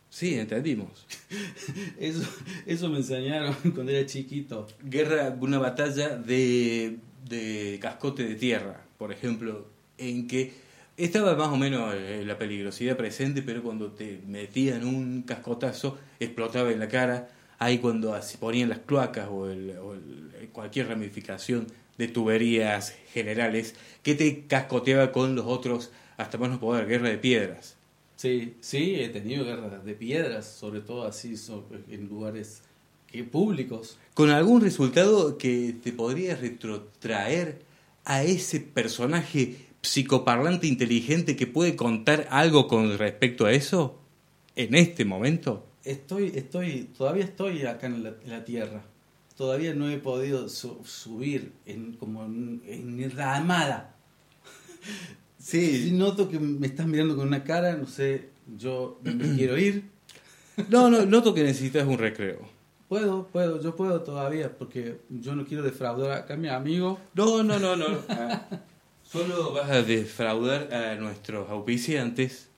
Sí, 0.09 0.35
entendimos. 0.35 1.05
Eso, 1.99 2.23
eso 2.65 2.89
me 2.89 2.97
enseñaron 2.97 3.53
cuando 3.73 3.91
era 3.91 4.05
chiquito. 4.05 4.67
Guerra, 4.83 5.35
una 5.41 5.59
batalla 5.59 6.15
de, 6.17 6.97
de 7.27 7.77
cascote 7.81 8.23
de 8.23 8.35
tierra, 8.35 8.81
por 8.97 9.11
ejemplo, 9.11 9.67
en 9.97 10.27
que 10.27 10.53
estaba 10.95 11.35
más 11.35 11.49
o 11.49 11.57
menos 11.57 11.93
eh, 11.95 12.23
la 12.25 12.37
peligrosidad 12.37 12.95
presente, 12.95 13.41
pero 13.41 13.61
cuando 13.61 13.91
te 13.91 14.21
metían 14.27 14.85
un 14.85 15.23
cascotazo, 15.23 15.97
explotaba 16.19 16.71
en 16.71 16.79
la 16.79 16.87
cara. 16.87 17.29
Ahí 17.57 17.79
cuando 17.79 18.21
se 18.21 18.37
ponían 18.37 18.69
las 18.69 18.79
cloacas 18.79 19.27
o, 19.29 19.49
el- 19.49 19.77
o 19.79 19.93
el- 19.95 20.49
cualquier 20.53 20.87
ramificación 20.87 21.67
de 21.97 22.07
tuberías 22.07 22.95
generales 23.13 23.75
que 24.03 24.15
te 24.15 24.45
cascoteaba 24.47 25.11
con 25.11 25.35
los 25.35 25.45
otros 25.45 25.91
hasta 26.17 26.37
más 26.37 26.49
no 26.49 26.59
poder, 26.59 26.87
guerra 26.87 27.09
de 27.09 27.17
piedras. 27.17 27.75
Sí, 28.15 28.55
sí, 28.61 28.95
he 28.95 29.09
tenido 29.09 29.43
guerras 29.43 29.83
de 29.83 29.93
piedras, 29.93 30.45
sobre 30.45 30.81
todo 30.81 31.05
así 31.05 31.35
en 31.89 32.07
lugares 32.07 32.61
que, 33.07 33.23
públicos. 33.23 33.97
con 34.13 34.29
algún 34.29 34.61
resultado 34.61 35.37
que 35.37 35.75
te 35.83 35.91
podría 35.91 36.35
retrotraer 36.35 37.61
a 38.05 38.23
ese 38.23 38.59
personaje 38.61 39.57
psicoparlante 39.81 40.67
inteligente 40.67 41.35
que 41.35 41.47
puede 41.47 41.75
contar 41.75 42.27
algo 42.31 42.67
con 42.67 42.97
respecto 42.97 43.45
a 43.45 43.51
eso 43.51 43.99
en 44.55 44.75
este 44.75 45.05
momento. 45.05 45.65
Estoy, 45.83 46.31
estoy, 46.35 46.89
todavía 46.97 47.25
estoy 47.25 47.63
acá 47.65 47.87
en 47.87 48.03
la, 48.03 48.15
en 48.23 48.31
la 48.31 48.45
tierra. 48.45 48.83
Todavía 49.37 49.73
no 49.73 49.89
he 49.89 49.97
podido 49.97 50.47
su- 50.49 50.81
subir 50.85 51.51
en, 51.65 51.93
como 51.93 52.23
en, 52.25 52.61
en 52.67 53.11
ramada. 53.11 53.95
Sí, 55.39 55.91
noto 55.93 56.29
que 56.29 56.39
me 56.39 56.65
estás 56.67 56.87
mirando 56.87 57.15
con 57.15 57.27
una 57.27 57.43
cara, 57.43 57.75
no 57.75 57.87
sé, 57.87 58.29
yo 58.57 58.99
me 59.03 59.35
quiero 59.35 59.57
ir. 59.57 59.83
No, 60.69 60.89
no, 60.89 61.05
noto 61.05 61.33
que 61.33 61.43
necesitas 61.43 61.85
un 61.85 61.97
recreo. 61.97 62.39
Puedo, 62.87 63.27
puedo, 63.27 63.61
yo 63.61 63.75
puedo 63.75 64.01
todavía, 64.01 64.57
porque 64.57 64.99
yo 65.09 65.35
no 65.35 65.45
quiero 65.45 65.63
defraudar 65.63 66.11
acá 66.13 66.35
a 66.35 66.37
mi 66.37 66.47
amigo. 66.47 66.99
No, 67.13 67.43
no, 67.43 67.59
no, 67.59 67.75
no. 67.75 67.85
Ah, 68.09 68.47
Solo 69.03 69.53
vas 69.53 69.69
a 69.69 69.83
defraudar 69.83 70.73
a 70.73 70.95
nuestros 70.95 71.47
auspiciantes 71.49 72.49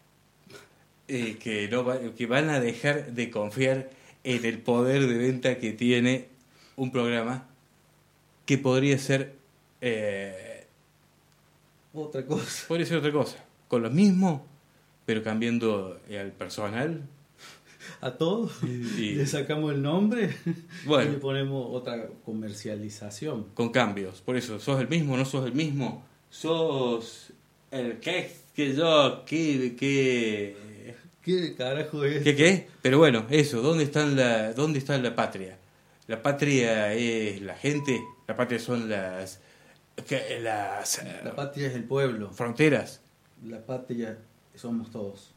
eh, 1.10 1.38
que, 1.42 1.68
no 1.70 1.84
va- 1.84 2.00
que 2.16 2.26
van 2.26 2.50
a 2.50 2.60
dejar 2.62 3.14
de 3.14 3.30
confiar 3.30 3.90
en 4.24 4.46
el 4.46 4.60
poder 4.60 5.08
de 5.08 5.18
venta 5.18 5.58
que 5.58 5.74
tiene 5.74 6.30
un 6.78 6.92
programa 6.92 7.46
que 8.46 8.58
podría 8.58 8.98
ser 8.98 9.36
eh, 9.82 10.66
Otra 11.94 12.26
cosa. 12.26 12.66
podría 12.68 12.86
ser 12.86 12.98
otra 12.98 13.12
cosa 13.12 13.44
con 13.68 13.84
lo 13.84 13.90
mismo 13.90 14.46
pero 15.06 15.22
cambiando 15.24 16.00
al 16.10 16.32
personal 16.32 17.02
A 18.02 18.12
todos 18.12 18.62
y- 18.64 19.16
le 19.16 19.26
sacamos 19.26 19.74
el 19.74 19.82
nombre 19.82 20.36
Bueno. 20.86 21.10
y 21.10 21.14
le 21.16 21.20
ponemos 21.20 21.68
otra 21.72 22.08
comercialización. 22.26 23.46
con 23.54 23.70
cambios 23.70 24.22
por 24.22 24.38
eso 24.38 24.60
sos 24.60 24.80
el 24.80 24.88
mismo 24.88 25.18
no 25.18 25.26
sos 25.26 25.46
el 25.46 25.54
mismo 25.54 26.04
sos 26.30 27.32
el 27.72 28.00
que 28.00 28.32
que 28.56 28.74
yo 28.76 29.24
que 29.26 29.76
que 29.78 30.68
¿Qué 31.22 31.56
carajo 31.56 32.06
es? 32.06 32.24
¿Qué 32.24 32.38
qué? 32.38 32.68
Pero 32.82 33.00
bueno, 33.00 33.26
eso, 33.30 33.62
¿dónde 33.62 33.84
está 33.84 34.06
la, 34.06 34.54
dónde 34.54 34.80
está 34.80 34.98
la 34.98 35.14
patria? 35.14 35.57
La 36.08 36.22
patria 36.22 36.94
es 36.94 37.42
la 37.42 37.56
gente, 37.56 38.02
la 38.28 38.36
patria 38.36 38.60
son 38.60 38.90
las, 38.90 39.40
que- 40.08 40.40
las 40.42 41.04
La 41.24 41.36
patria 41.36 41.68
es 41.68 41.76
el 41.76 41.84
pueblo. 41.84 42.32
fronteras. 42.32 43.02
La 43.44 43.60
patria 43.66 44.18
somos 44.56 44.90
todos. 44.92 45.34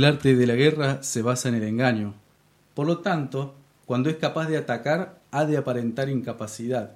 El 0.00 0.06
arte 0.06 0.34
de 0.34 0.46
la 0.46 0.54
guerra 0.54 1.02
se 1.02 1.20
basa 1.20 1.50
en 1.50 1.56
el 1.56 1.62
engaño. 1.62 2.14
Por 2.72 2.86
lo 2.86 3.00
tanto, 3.00 3.54
cuando 3.84 4.08
es 4.08 4.16
capaz 4.16 4.48
de 4.48 4.56
atacar, 4.56 5.20
ha 5.30 5.44
de 5.44 5.58
aparentar 5.58 6.08
incapacidad. 6.08 6.92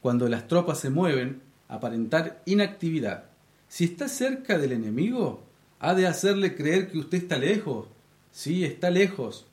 Cuando 0.00 0.28
las 0.28 0.48
tropas 0.48 0.80
se 0.80 0.90
mueven, 0.90 1.40
aparentar 1.68 2.42
inactividad. 2.46 3.26
Si 3.68 3.84
está 3.84 4.08
cerca 4.08 4.58
del 4.58 4.72
enemigo, 4.72 5.44
ha 5.78 5.94
de 5.94 6.08
hacerle 6.08 6.56
creer 6.56 6.90
que 6.90 6.98
usted 6.98 7.18
está 7.18 7.38
lejos. 7.38 7.86
Sí, 8.32 8.64
está 8.64 8.90
lejos. 8.90 9.46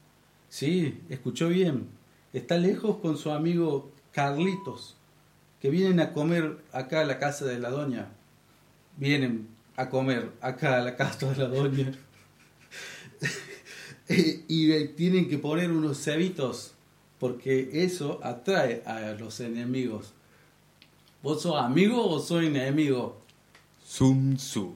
Sí, 0.50 1.00
escuchó 1.08 1.50
bien. 1.50 1.90
Está 2.34 2.58
lejos 2.58 2.98
con 3.04 3.20
su 3.20 3.30
amigo 3.30 3.92
Carlitos, 4.14 4.98
que 5.62 5.70
vienen 5.70 6.00
a 6.00 6.12
comer 6.12 6.58
acá 6.72 7.02
a 7.02 7.06
la 7.06 7.20
casa 7.20 7.46
de 7.46 7.60
la 7.60 7.70
doña. 7.70 8.08
Vienen 8.98 9.48
a 9.76 9.92
comer 9.92 10.32
acá 10.42 10.78
a 10.78 10.82
la 10.82 10.96
casa 10.96 11.32
de 11.32 11.38
la 11.38 11.50
doña. 11.50 11.92
y 14.48 14.72
eh, 14.72 14.88
tienen 14.90 15.30
que 15.30 15.38
poner 15.38 15.72
unos 15.72 16.04
cebitos, 16.04 16.74
porque 17.20 17.70
eso 17.84 18.20
atrae 18.24 18.84
a 18.86 19.14
los 19.14 19.40
enemigos. 19.40 20.14
¿Vos 21.24 21.42
sos 21.42 21.60
amigo 21.60 22.08
o 22.08 22.20
sos 22.20 22.44
enemigo? 22.44 23.20
Sun 23.84 24.38
Tzu, 24.38 24.76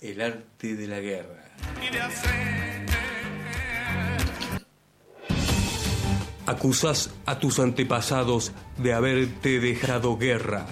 el 0.00 0.20
arte 0.20 0.74
de 0.74 0.86
la 0.88 1.00
guerra. 1.00 1.52
y 1.80 1.86
Acusas 6.46 7.10
a 7.26 7.38
tus 7.38 7.58
antepasados 7.58 8.52
de 8.78 8.92
haberte 8.92 9.60
dejado 9.60 10.16
guerra, 10.16 10.66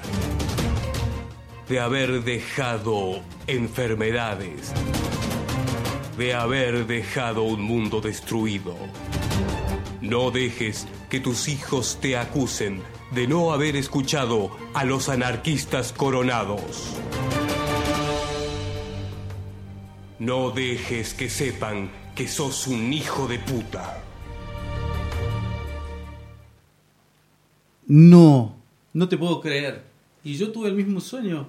de 1.69 1.81
haber 1.81 2.23
dejado 2.23 3.23
enfermedades, 3.47 4.73
de 6.17 6.35
haber 6.35 6.87
dejado 6.87 7.43
un 7.43 7.63
mundo 7.63 8.01
destruido. 8.01 8.77
No 10.01 10.31
dejes 10.31 10.87
que 11.11 11.21
tus 11.21 11.49
hijos 11.49 11.99
te 12.01 12.17
acusen 12.17 12.83
de 13.13 13.27
no 13.27 13.53
haber 13.53 13.77
escuchado 13.77 14.51
a 14.75 14.85
los 14.85 15.09
anarquistas 15.09 15.93
coronados. 15.93 16.95
No 20.19 20.51
dejes 20.51 21.15
que 21.15 21.29
sepan 21.29 21.91
que 22.15 22.29
sos 22.29 22.67
un 22.67 22.93
hijo 22.93 23.27
de 23.27 23.39
puta. 23.39 24.03
No, 27.87 28.57
no 28.93 29.09
te 29.09 29.19
puedo 29.19 29.41
creer. 29.41 29.85
Y 30.23 30.37
yo 30.37 30.53
tuve 30.53 30.69
el 30.69 30.75
mismo 30.75 31.01
sueño. 31.01 31.49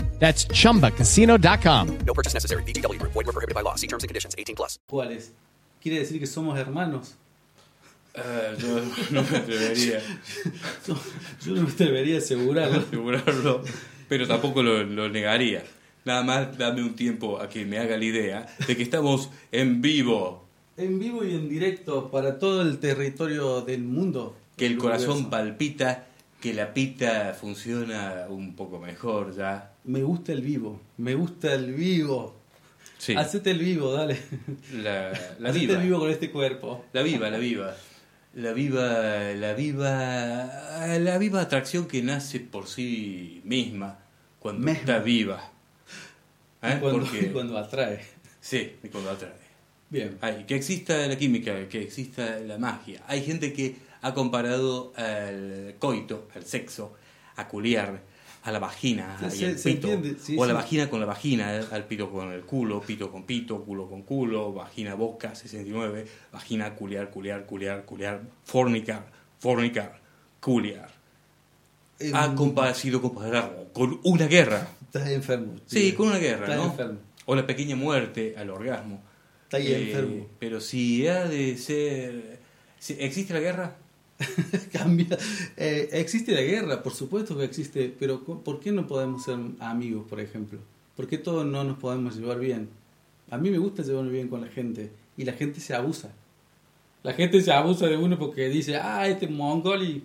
That's 0.21 0.45
chumbacasino.com. 0.53 1.97
No 2.05 2.13
purchase 2.13 2.33
necessary. 2.35 2.63
VGW 2.63 2.99
Group. 2.99 3.11
Void 3.13 3.25
were 3.25 3.33
prohibited 3.33 3.55
by 3.55 3.63
law. 3.63 3.75
See 3.75 3.87
terms 3.87 4.03
and 4.03 4.07
conditions. 4.09 4.35
18 4.37 4.55
plus. 4.55 4.77
¿Cuáles? 4.87 5.33
¿Quiere 5.81 5.99
decir 5.99 6.19
que 6.19 6.27
somos 6.27 6.57
hermanos? 6.57 7.15
Ah, 8.15 8.53
yo 8.57 8.81
no 9.11 9.23
me 9.23 9.37
atrevería 9.37 10.01
Yo 10.87 11.55
no 11.55 11.61
me 11.63 11.69
atrevería 11.71 12.15
a 12.15 12.19
asegurarlo. 12.19 12.79
asegurarlo, 12.87 13.63
pero 14.09 14.27
tampoco 14.27 14.61
lo, 14.61 14.83
lo 14.83 15.09
negaría. 15.09 15.63
Nada 16.05 16.21
más 16.23 16.57
dame 16.57 16.81
un 16.83 16.93
tiempo 16.95 17.39
a 17.39 17.47
que 17.49 17.65
me 17.65 17.79
haga 17.79 17.97
la 17.97 18.03
idea 18.05 18.45
de 18.67 18.75
que 18.77 18.83
estamos 18.83 19.29
en 19.51 19.81
vivo, 19.81 20.45
En 20.77 20.99
vivo 20.99 21.23
y 21.23 21.33
en 21.35 21.47
directo 21.47 22.11
para 22.11 22.37
todo 22.37 22.61
el 22.63 22.79
territorio 22.79 23.61
del 23.61 23.83
mundo. 23.83 24.35
que 24.57 24.65
el 24.65 24.73
Del 24.73 24.81
corazón 24.81 25.09
universo. 25.11 25.29
palpita, 25.29 26.05
que 26.41 26.53
la 26.53 26.73
pita 26.73 27.33
funciona 27.39 28.25
un 28.29 28.55
poco 28.55 28.77
mejor 28.79 29.35
ya. 29.35 29.70
Me 29.83 30.03
gusta 30.03 30.31
el 30.31 30.41
vivo. 30.41 30.79
Me 30.97 31.15
gusta 31.15 31.53
el 31.53 31.73
vivo. 31.73 32.35
Sí, 32.97 33.15
Hacete 33.15 33.51
el 33.51 33.59
vivo, 33.59 33.93
dale. 33.93 34.19
la, 34.73 35.11
la 35.39 35.49
Hacete 35.49 35.65
viva. 35.67 35.79
el 35.79 35.87
vivo 35.87 35.99
con 35.99 36.09
este 36.11 36.29
cuerpo. 36.31 36.85
La 36.93 37.01
viva, 37.01 37.29
la 37.29 37.37
viva. 37.37 37.75
La 38.35 38.53
viva, 38.53 39.33
la 39.35 39.53
viva, 39.53 40.97
la 40.99 41.17
viva 41.17 41.41
atracción 41.41 41.85
que 41.87 42.01
nace 42.01 42.39
por 42.39 42.67
sí 42.67 43.41
misma 43.43 43.99
cuando 44.39 44.65
Misma. 44.65 44.79
está 44.79 44.99
viva. 44.99 45.51
¿Eh? 46.61 46.75
Y 46.77 46.79
cuando, 46.79 46.99
Porque, 46.99 47.19
y 47.25 47.29
cuando 47.29 47.57
atrae. 47.57 48.01
Sí, 48.39 48.73
y 48.83 48.87
cuando 48.87 49.09
atrae. 49.11 49.33
Bien. 49.89 50.17
Ay, 50.21 50.45
que 50.47 50.55
exista 50.55 51.05
la 51.07 51.17
química, 51.17 51.67
que 51.67 51.81
exista 51.81 52.39
la 52.39 52.57
magia. 52.57 53.01
Hay 53.07 53.21
gente 53.23 53.51
que 53.51 53.75
ha 54.01 54.13
comparado 54.13 54.93
al 54.95 55.75
coito, 55.79 56.29
al 56.33 56.45
sexo, 56.45 56.95
a 57.35 57.47
culiar, 57.49 58.01
a 58.43 58.51
la 58.51 58.59
vagina 58.59 59.17
Se- 59.29 59.37
y 59.37 59.45
al 59.45 59.57
se 59.59 59.71
pito, 59.73 59.87
entiende, 59.91 60.19
sí, 60.19 60.35
o 60.37 60.43
a 60.43 60.47
la 60.47 60.53
vagina 60.53 60.89
con 60.89 60.99
la 60.99 61.05
vagina, 61.05 61.59
al 61.71 61.85
pito 61.85 62.09
con 62.11 62.31
el 62.31 62.41
culo, 62.41 62.81
pito 62.81 63.11
con 63.11 63.23
pito, 63.23 63.63
culo 63.63 63.87
con 63.87 64.01
culo, 64.03 64.51
vagina 64.53 64.95
boca 64.95 65.35
69, 65.35 66.05
vagina 66.31 66.73
culiar, 66.75 67.09
culiar, 67.11 67.45
culiar, 67.45 67.85
culiar, 67.85 68.21
fornicar, 68.43 69.11
fornicar, 69.39 69.99
culiar. 70.39 70.89
Ha 72.13 72.33
compa- 72.33 72.73
sido 72.73 72.99
comparado 73.01 73.69
con 73.73 73.99
una 74.03 74.25
guerra. 74.25 74.67
Estás 74.85 75.07
enfermo. 75.09 75.53
Sí, 75.67 75.93
con 75.93 76.07
una 76.07 76.17
guerra, 76.17 76.45
Estás 76.45 76.57
¿no? 76.57 76.65
enfermo. 76.71 76.99
O 77.25 77.35
la 77.35 77.45
pequeña 77.45 77.75
muerte 77.75 78.33
al 78.37 78.49
orgasmo. 78.49 79.01
Está 79.43 79.57
ahí 79.57 79.67
Eh, 79.67 79.83
enfermo. 79.91 80.27
Pero 80.39 80.59
si 80.61 81.07
ha 81.07 81.25
de 81.27 81.57
ser... 81.57 82.39
si- 82.79 82.97
¿Existe 82.99 83.33
la 83.35 83.39
guerra? 83.39 83.75
Cambia. 84.71 85.17
Eh, 85.57 85.89
existe 85.93 86.33
la 86.33 86.41
guerra, 86.41 86.83
por 86.83 86.93
supuesto 86.93 87.37
que 87.37 87.43
existe, 87.45 87.93
pero 87.99 88.21
¿por 88.23 88.59
qué 88.59 88.71
no 88.71 88.87
podemos 88.87 89.23
ser 89.23 89.37
amigos, 89.59 90.05
por 90.09 90.19
ejemplo? 90.19 90.59
¿Por 90.95 91.07
qué 91.07 91.17
todos 91.17 91.45
no 91.45 91.63
nos 91.63 91.77
podemos 91.77 92.15
llevar 92.17 92.39
bien? 92.39 92.69
A 93.29 93.37
mí 93.37 93.49
me 93.49 93.57
gusta 93.57 93.81
llevarme 93.83 94.11
bien 94.11 94.27
con 94.27 94.41
la 94.41 94.47
gente 94.47 94.91
y 95.17 95.23
la 95.25 95.33
gente 95.33 95.59
se 95.59 95.73
abusa. 95.73 96.11
La 97.03 97.13
gente 97.13 97.41
se 97.41 97.51
abusa 97.51 97.87
de 97.87 97.97
uno 97.97 98.19
porque 98.19 98.49
dice, 98.49 98.75
ah, 98.77 99.07
este 99.07 99.27
mongol 99.27 99.83
y... 99.83 100.03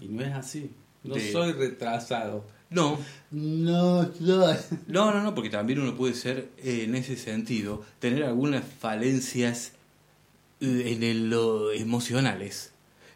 Y 0.00 0.08
no 0.08 0.22
es 0.24 0.32
así. 0.32 0.70
No 1.02 1.14
De- 1.14 1.32
soy 1.32 1.52
retrasado. 1.52 2.44
No. 2.70 2.98
No, 3.30 4.10
soy. 4.14 4.56
No, 4.86 5.12
no, 5.12 5.22
no, 5.22 5.34
porque 5.34 5.50
también 5.50 5.80
uno 5.80 5.94
puede 5.96 6.14
ser, 6.14 6.48
eh, 6.58 6.84
en 6.84 6.94
ese 6.94 7.16
sentido, 7.16 7.84
tener 7.98 8.24
algunas 8.24 8.64
falencias 8.64 9.72
eh, 10.60 10.94
en 10.96 11.02
el- 11.02 11.28
lo 11.30 11.72
emocionales 11.72 12.72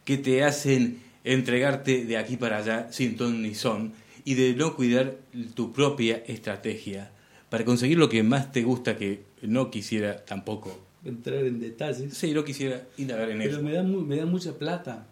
que 0.09 0.17
te 0.17 0.43
hacen 0.43 1.01
entregarte 1.23 2.07
de 2.07 2.17
aquí 2.17 2.39
para 2.39 2.57
allá 2.57 2.91
sin 2.91 3.15
ton 3.19 3.43
ni 3.43 3.55
son 3.55 3.93
y 4.25 4.33
de 4.41 4.55
no 4.55 4.75
cuidar 4.75 5.17
tu 5.55 5.71
propia 5.75 6.23
estrategia 6.27 7.11
para 7.51 7.67
conseguir 7.67 7.99
lo 7.99 8.09
que 8.09 8.23
más 8.23 8.51
te 8.51 8.63
gusta 8.63 8.97
que 8.97 9.21
no 9.43 9.71
quisiera 9.71 10.25
tampoco. 10.25 10.71
Entrar 11.05 11.45
en 11.45 11.61
detalles. 11.61 12.15
Sí, 12.17 12.33
no 12.33 12.43
quisiera 12.43 12.87
indagar 12.97 13.31
en 13.31 13.37
Pero 13.39 13.51
eso. 13.57 13.63
me 13.63 13.73
da, 13.75 13.83
me 13.83 14.17
da 14.17 14.25
mucha 14.25 14.53
plata. 14.57 15.07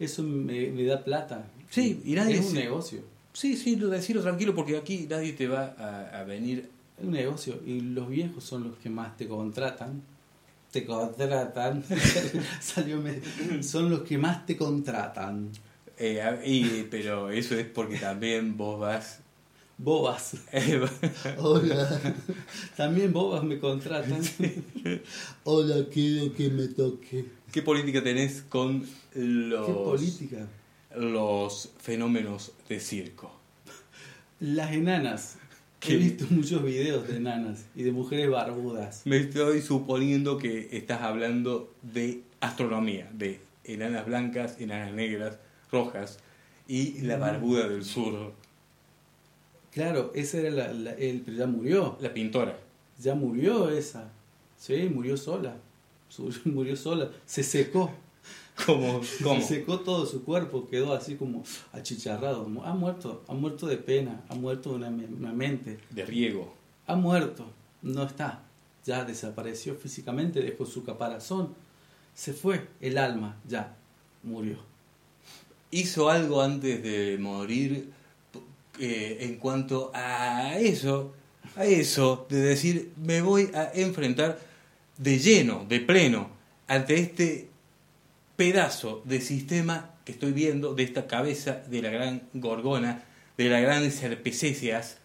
Eso 0.00 0.24
me, 0.24 0.68
me 0.72 0.82
da 0.84 1.04
plata. 1.04 1.46
Sí, 1.70 2.00
y 2.04 2.14
nadie 2.14 2.38
Es 2.38 2.46
un 2.46 2.54
negocio. 2.54 3.00
Sí, 3.32 3.56
sí, 3.56 3.76
lo- 3.76 3.88
decirlo 3.90 4.22
tranquilo 4.22 4.56
porque 4.56 4.76
aquí 4.76 5.06
nadie 5.08 5.32
te 5.34 5.46
va 5.46 5.74
a, 5.78 6.20
a 6.20 6.24
venir. 6.24 6.68
Es 6.98 7.04
un 7.04 7.12
negocio. 7.12 7.60
Y 7.64 7.80
los 7.80 8.08
viejos 8.08 8.42
son 8.42 8.64
los 8.64 8.76
que 8.78 8.90
más 8.90 9.16
te 9.16 9.28
contratan. 9.28 10.02
Te 10.76 10.84
contratan. 10.84 11.82
Salió 12.60 13.02
Son 13.62 13.88
los 13.88 14.00
que 14.02 14.18
más 14.18 14.44
te 14.44 14.58
contratan. 14.58 15.50
eh, 15.96 16.20
y- 16.44 16.82
pero 16.90 17.30
eso 17.30 17.54
es 17.54 17.64
porque 17.66 17.96
también 17.96 18.58
vos 18.58 18.78
vas. 18.78 19.20
Bobas. 19.78 20.34
Hola. 21.38 21.98
También 22.76 23.10
bobas 23.10 23.42
me 23.44 23.58
contratan. 23.58 24.20
Hola, 25.44 25.86
quiero 25.90 26.34
que 26.34 26.50
me 26.50 26.68
toque. 26.68 27.24
¿Qué 27.50 27.62
política 27.62 28.02
tenés 28.02 28.42
con 28.42 28.86
los, 29.14 29.66
¿Qué 29.66 29.72
política? 29.72 30.46
los 30.94 31.70
fenómenos 31.80 32.52
de 32.68 32.80
circo? 32.80 33.34
Las 34.40 34.72
enanas. 34.72 35.36
¿Qué? 35.80 35.94
He 35.94 35.96
visto 35.96 36.24
muchos 36.30 36.62
videos 36.64 37.06
de 37.06 37.16
enanas 37.18 37.66
y 37.74 37.82
de 37.82 37.92
mujeres 37.92 38.30
barbudas. 38.30 39.02
Me 39.04 39.18
estoy 39.18 39.60
suponiendo 39.62 40.38
que 40.38 40.68
estás 40.72 41.02
hablando 41.02 41.72
de 41.82 42.22
astronomía, 42.40 43.10
de 43.12 43.40
enanas 43.64 44.06
blancas, 44.06 44.60
enanas 44.60 44.92
negras, 44.94 45.38
rojas 45.70 46.18
y 46.66 47.00
la 47.02 47.16
barbuda 47.18 47.68
del 47.68 47.84
sur, 47.84 48.32
Claro, 49.72 50.10
esa 50.14 50.38
era 50.38 50.50
la, 50.50 50.72
la- 50.72 50.92
el, 50.94 51.20
pero 51.20 51.36
ya 51.36 51.46
murió. 51.46 51.98
la 52.00 52.14
pintora. 52.14 52.58
Ya 52.98 53.14
murió 53.14 53.68
esa. 53.68 54.10
Sí, 54.56 54.88
murió 54.92 55.16
sola. 55.18 55.56
Murió 56.46 56.76
sola. 56.76 57.10
Se 57.26 57.42
secó. 57.42 57.90
¿Cómo? 58.66 59.02
Se 59.02 59.42
secó 59.42 59.80
todo 59.80 60.06
su 60.06 60.24
cuerpo. 60.24 60.68
Quedó 60.68 60.94
así 60.94 61.16
como 61.16 61.44
achicharrado. 61.72 62.48
Ha 62.64 62.74
muerto. 62.74 63.22
Ha 63.28 63.34
muerto 63.34 63.66
de 63.66 63.76
pena. 63.76 64.22
Ha 64.28 64.34
muerto 64.34 64.70
de 64.70 64.76
una, 64.76 64.88
una 64.88 65.32
mente. 65.32 65.78
De 65.90 66.04
riego. 66.04 66.54
Ha 66.86 66.96
muerto. 66.96 67.46
No 67.82 68.04
está. 68.04 68.42
Ya 68.84 69.04
desapareció 69.04 69.74
físicamente. 69.74 70.40
Dejó 70.40 70.64
su 70.64 70.84
caparazón. 70.84 71.54
Se 72.14 72.32
fue. 72.32 72.66
El 72.80 72.98
alma. 72.98 73.36
Ya. 73.46 73.76
Murió. 74.22 74.58
hizo 75.70 76.08
algo 76.08 76.42
antes 76.42 76.82
de 76.82 77.16
morir 77.18 77.92
eh, 78.78 79.18
en 79.20 79.36
cuanto 79.36 79.90
a 79.94 80.58
eso, 80.58 81.14
a 81.54 81.64
eso, 81.64 82.26
de 82.28 82.40
decir, 82.40 82.92
me 82.96 83.22
voy 83.22 83.50
a 83.54 83.70
enfrentar 83.74 84.38
de 84.98 85.18
lleno, 85.18 85.64
de 85.66 85.80
pleno, 85.80 86.28
ante 86.66 86.96
este 86.96 87.48
pedazo 88.36 89.02
de 89.04 89.20
sistema 89.20 89.90
que 90.04 90.12
estoy 90.12 90.32
viendo, 90.32 90.74
de 90.74 90.84
esta 90.84 91.06
cabeza 91.06 91.62
de 91.68 91.82
la 91.82 91.90
gran 91.90 92.22
gorgona, 92.32 93.02
de 93.36 93.48
la 93.48 93.60
gran 93.60 93.90
serpecéceas, 93.90 94.98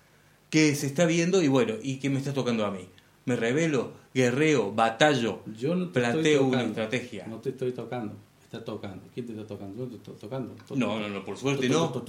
que 0.50 0.76
se 0.76 0.88
está 0.88 1.06
viendo 1.06 1.42
y 1.42 1.48
bueno, 1.48 1.76
y 1.82 1.98
que 1.98 2.10
me 2.10 2.20
está 2.20 2.34
tocando 2.34 2.66
a 2.66 2.72
mí. 2.72 2.88
Me 3.26 3.36
revelo, 3.36 3.94
guerreo, 4.14 4.74
batallo, 4.74 5.42
Yo 5.58 5.76
no 5.76 5.92
planteo 5.92 6.46
una 6.46 6.64
estrategia. 6.64 7.26
No 7.28 7.38
te 7.38 7.50
estoy 7.50 7.72
tocando. 7.72 8.16
Está 8.44 8.66
tocando. 8.66 9.04
¿Quién 9.14 9.28
te 9.28 9.32
está 9.32 9.48
tocando? 9.48 9.84
Yo 9.84 9.90
te 9.90 9.96
estoy 9.96 10.16
tocando. 10.16 10.56
No, 10.76 11.00
no, 11.00 11.08
no, 11.08 11.24
por 11.24 11.38
suerte 11.38 11.70
no. 11.70 12.04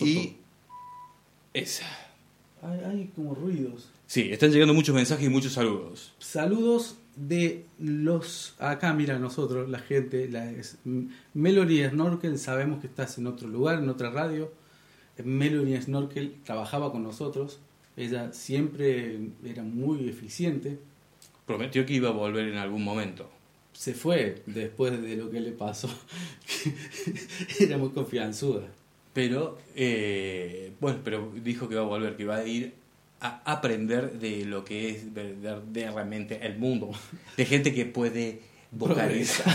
Y 0.00 0.36
esa. 1.54 1.86
Hay, 2.62 2.80
hay 2.80 3.12
como 3.14 3.34
ruidos. 3.34 3.90
Sí, 4.06 4.28
están 4.30 4.50
llegando 4.52 4.72
muchos 4.74 4.94
mensajes 4.94 5.26
y 5.26 5.28
muchos 5.28 5.52
saludos. 5.52 6.12
Saludos 6.18 6.96
de 7.16 7.64
los. 7.78 8.54
Acá, 8.58 8.92
mira, 8.94 9.18
nosotros, 9.18 9.68
la 9.68 9.78
gente. 9.80 10.28
La, 10.28 10.50
es- 10.50 10.78
Melody 11.34 11.84
Snorkel, 11.88 12.38
sabemos 12.38 12.80
que 12.80 12.86
estás 12.86 13.18
en 13.18 13.26
otro 13.26 13.48
lugar, 13.48 13.78
en 13.82 13.88
otra 13.88 14.10
radio. 14.10 14.52
Melody 15.22 15.80
Snorkel 15.80 16.36
trabajaba 16.44 16.90
con 16.92 17.02
nosotros. 17.02 17.58
Ella 17.96 18.32
siempre 18.32 19.18
era 19.44 19.62
muy 19.62 20.08
eficiente. 20.08 20.78
Prometió 21.46 21.84
que 21.84 21.94
iba 21.94 22.08
a 22.08 22.12
volver 22.12 22.48
en 22.48 22.56
algún 22.56 22.82
momento. 22.84 23.28
Se 23.72 23.92
fue 23.94 24.42
después 24.46 25.00
de 25.02 25.16
lo 25.16 25.30
que 25.30 25.40
le 25.40 25.52
pasó. 25.52 25.88
era 27.60 27.76
muy 27.78 27.90
confianzuda. 27.90 28.68
Pero, 29.12 29.58
eh, 29.74 30.72
bueno, 30.80 31.00
pero 31.04 31.32
dijo 31.42 31.68
que 31.68 31.74
va 31.74 31.82
a 31.82 31.86
volver, 31.86 32.16
que 32.16 32.24
va 32.24 32.36
a 32.36 32.46
ir 32.46 32.72
a 33.20 33.42
aprender 33.44 34.12
de 34.12 34.44
lo 34.44 34.64
que 34.64 34.90
es 34.90 35.12
verdaderamente 35.12 36.40
el 36.42 36.58
mundo. 36.58 36.90
De 37.36 37.44
gente 37.44 37.72
que 37.72 37.86
puede 37.86 38.40
vocalizar. 38.72 39.54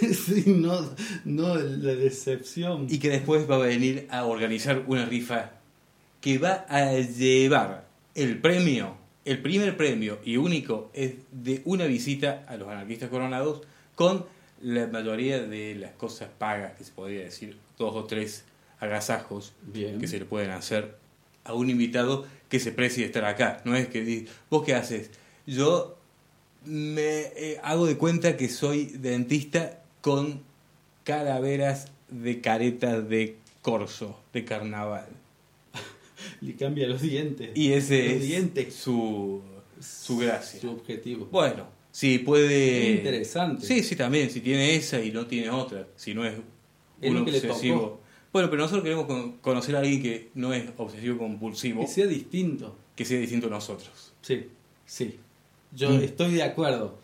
sí, 0.00 0.44
no, 0.46 0.90
no 1.24 1.54
la 1.54 1.94
decepción. 1.94 2.86
y 2.90 2.98
que 2.98 3.08
después 3.08 3.48
va 3.48 3.54
a 3.54 3.58
venir 3.58 4.06
a 4.10 4.24
organizar 4.26 4.84
una 4.86 5.06
rifa 5.06 5.52
que 6.20 6.38
va 6.38 6.66
a 6.68 6.92
llevar 6.98 7.86
el 8.14 8.38
premio, 8.38 8.96
el 9.24 9.40
primer 9.40 9.76
premio 9.76 10.18
y 10.24 10.36
único 10.36 10.90
es 10.92 11.14
de 11.30 11.62
una 11.64 11.86
visita 11.86 12.44
a 12.46 12.56
los 12.56 12.68
anarquistas 12.68 13.08
coronados 13.08 13.62
con 13.94 14.26
la 14.60 14.86
mayoría 14.86 15.40
de 15.40 15.74
las 15.74 15.92
cosas 15.92 16.28
pagas, 16.38 16.74
que 16.76 16.84
se 16.84 16.92
podría 16.92 17.24
decir, 17.24 17.56
dos 17.82 17.94
o 17.96 18.04
tres 18.04 18.44
agasajos 18.80 19.52
Bien. 19.62 19.98
que 19.98 20.06
se 20.06 20.18
le 20.18 20.24
pueden 20.24 20.50
hacer 20.50 20.96
a 21.44 21.54
un 21.54 21.68
invitado 21.70 22.26
que 22.48 22.60
se 22.60 22.72
precie 22.72 23.04
estar 23.04 23.24
acá. 23.24 23.60
No 23.64 23.74
es 23.76 23.88
que 23.88 24.26
vos 24.50 24.64
qué 24.64 24.74
haces, 24.74 25.10
yo 25.46 25.98
me 26.64 27.20
eh, 27.36 27.60
hago 27.62 27.86
de 27.86 27.96
cuenta 27.96 28.36
que 28.36 28.48
soy 28.48 28.86
dentista 28.86 29.82
con 30.00 30.42
calaveras 31.04 31.88
de 32.08 32.40
caretas 32.40 33.08
de 33.08 33.36
corso, 33.62 34.18
de 34.32 34.44
carnaval. 34.44 35.08
Le 36.40 36.54
cambia 36.54 36.86
los 36.86 37.02
dientes. 37.02 37.50
Y 37.54 37.72
ese 37.72 38.04
Los 38.04 38.12
es 38.14 38.22
dientes. 38.22 38.74
su, 38.74 39.42
su 39.80 40.18
gracia. 40.18 40.60
Su 40.60 40.70
objetivo. 40.70 41.26
Bueno, 41.32 41.66
si 41.90 42.18
puede... 42.18 42.48
Qué 42.80 42.90
interesante. 42.98 43.66
Sí, 43.66 43.82
sí, 43.82 43.96
también, 43.96 44.30
si 44.30 44.40
tiene 44.40 44.76
esa 44.76 45.00
y 45.00 45.10
no 45.10 45.26
tiene 45.26 45.50
otra, 45.50 45.86
si 45.96 46.14
no 46.14 46.24
es 46.24 46.34
Es 47.02 47.10
un 47.10 47.18
lo 47.18 47.24
que 47.24 47.32
le 47.32 47.38
obsesivo. 47.38 47.80
tocó. 47.80 48.00
Bueno, 48.32 48.48
pero 48.48 48.62
nosotros 48.62 48.82
queremos 48.84 49.06
con- 49.06 49.32
conocer 49.38 49.76
a 49.76 49.80
alguien 49.80 50.00
que 50.02 50.30
no 50.34 50.54
es 50.54 50.64
obsesivo 50.78 51.18
compulsivo, 51.18 51.82
Que 51.82 51.86
sea 51.88 52.06
distinto. 52.06 52.74
que 52.96 53.04
sea 53.04 53.18
distinto 53.18 53.48
a 53.48 53.50
nosotros. 53.50 54.12
Sí, 54.22 54.46
sí. 54.86 55.18
Yo 55.72 55.90
Mm. 55.90 56.00
estoy 56.02 56.32
de 56.34 56.42
acuerdo. 56.42 56.96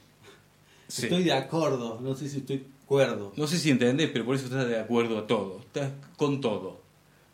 Sí. 0.89 1.03
Estoy 1.05 1.25
de 1.25 1.33
acuerdo. 1.33 2.01
No 2.01 2.15
sé 2.15 2.29
si 2.31 2.39
estoy 2.39 2.65
acuerdo. 2.85 3.33
No 3.37 3.47
sé 3.47 3.59
si 3.59 3.69
entendés, 3.71 4.09
pero 4.11 4.25
por 4.25 4.37
eso 4.37 4.47
estás 4.47 4.67
de 4.69 4.79
acuerdo 4.79 5.19
a 5.19 5.27
todo. 5.27 5.61
Estás 5.61 5.93
con 6.17 6.41
todo. 6.41 6.81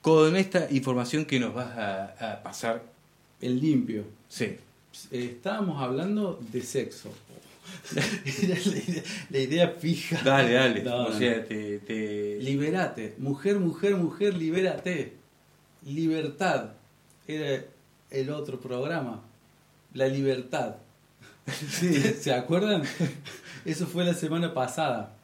Con 0.03 0.35
esta 0.37 0.67
información 0.73 1.25
que 1.25 1.39
nos 1.39 1.55
vas 1.55 1.77
a, 1.79 2.33
a 2.33 2.43
pasar. 2.43 2.83
El 3.41 3.61
limpio. 3.61 4.05
Sí. 4.29 4.57
Estábamos 5.11 5.81
hablando 5.83 6.39
de 6.53 6.63
sexo. 6.63 7.11
Era 7.95 8.57
la, 8.65 8.77
idea, 8.79 9.03
la 9.31 9.39
idea 9.39 9.69
fija. 9.79 10.21
Dale, 10.25 10.53
dale. 10.53 10.83
No, 10.83 10.97
o 11.07 11.11
no. 11.11 11.19
sea, 11.19 11.45
te, 11.45 11.79
te- 11.81 12.39
Liberate. 12.41 13.15
Mujer, 13.19 13.59
mujer, 13.59 13.97
mujer, 13.97 14.35
libérate. 14.35 15.13
Libertad. 15.87 16.71
Era 17.27 17.65
el 18.11 18.31
otro 18.31 18.61
programa. 18.61 19.23
La 19.93 20.07
libertad. 20.09 20.77
¿Se 22.21 22.33
acuerdan? 22.33 22.83
Eso 23.65 23.87
fue 23.87 24.05
la 24.05 24.15
semana 24.15 24.53
pasada. 24.55 25.15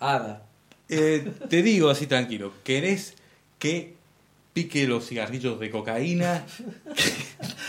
Ada. 0.00 0.42
Eh, 0.88 1.30
te 1.48 1.62
digo 1.62 1.88
así 1.88 2.06
tranquilo, 2.06 2.52
¿querés 2.62 3.14
que 3.58 3.94
pique 4.52 4.86
los 4.86 5.06
cigarrillos 5.08 5.58
de 5.58 5.70
cocaína? 5.70 6.44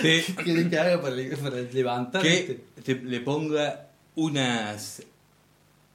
Que, 0.01 0.21
¿Qué 0.37 0.43
querés 0.43 0.67
que 0.67 0.77
haga 0.77 1.01
para, 1.01 1.15
para 1.41 1.61
levantar 1.61 2.21
que 2.21 2.59
te- 2.83 2.95
le 2.95 3.21
ponga 3.21 3.84
unas 4.15 5.03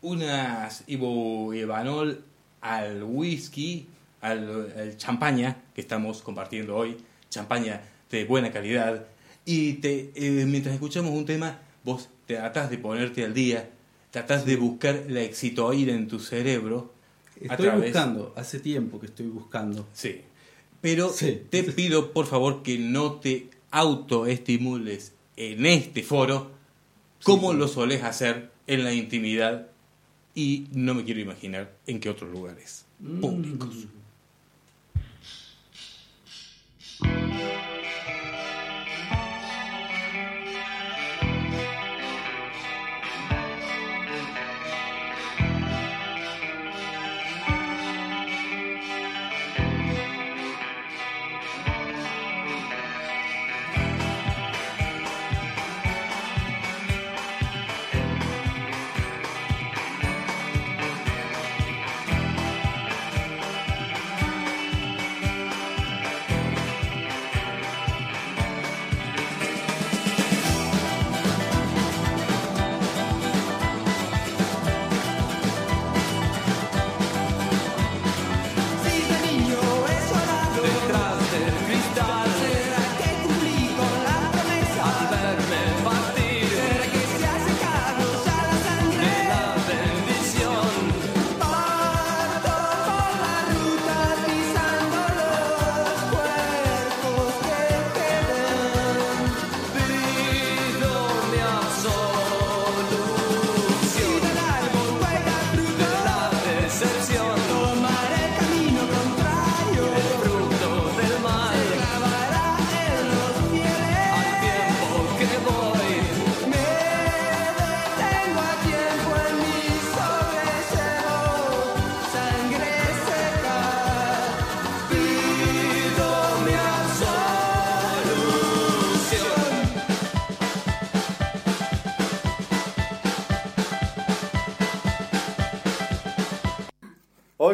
unas 0.03 0.85
iboevanol 0.87 2.25
al 2.63 3.03
whisky, 3.03 3.87
al, 4.21 4.73
al 4.77 4.97
champaña 4.97 5.63
que 5.75 5.81
estamos 5.81 6.23
compartiendo 6.23 6.77
hoy, 6.77 6.97
champaña 7.29 7.83
de 8.11 8.25
buena 8.25 8.51
calidad, 8.51 9.07
y 9.45 9.75
te, 9.75 10.11
eh, 10.15 10.45
mientras 10.47 10.75
escuchamos 10.75 11.13
un 11.13 11.25
tema, 11.27 11.61
vos 11.85 12.09
tratás 12.27 12.71
de 12.71 12.79
ponerte 12.79 13.25
al 13.25 13.35
día, 13.35 13.69
tratás 14.11 14.45
de 14.47 14.57
buscar 14.57 15.05
la 15.09 15.23
excitoína 15.23 15.93
en 15.93 16.09
tu 16.09 16.19
cerebro. 16.19 16.93
a 17.49 17.55
Estoy 17.55 17.69
buscando, 17.71 18.33
hace 18.37 18.61
tiempo 18.61 19.01
que 19.01 19.07
estoy 19.07 19.27
buscando. 19.27 19.87
Sí. 19.93 20.21
Pero 20.81 21.11
Sí. 21.11 21.43
te 21.51 21.63
pido, 21.63 22.13
por 22.13 22.27
favor, 22.27 22.63
que 22.63 22.79
no 22.79 23.15
te 23.15 23.49
autoestimules 23.71 25.13
en 25.37 25.65
este 25.67 26.03
foro 26.03 26.51
como 27.23 27.53
lo 27.53 27.69
solés 27.69 28.03
hacer 28.03 28.51
en 28.67 28.85
la 28.85 28.93
intimidad 28.93 29.69
y 30.35 30.67
no 30.73 30.95
me 30.95 31.05
quiero 31.05 31.21
imaginar 31.21 31.73
en 31.87 32.01
qué 32.01 32.09
otros 32.09 32.31
lugares 32.31 32.87
públicos. 33.21 33.87
Detrás 37.01 37.60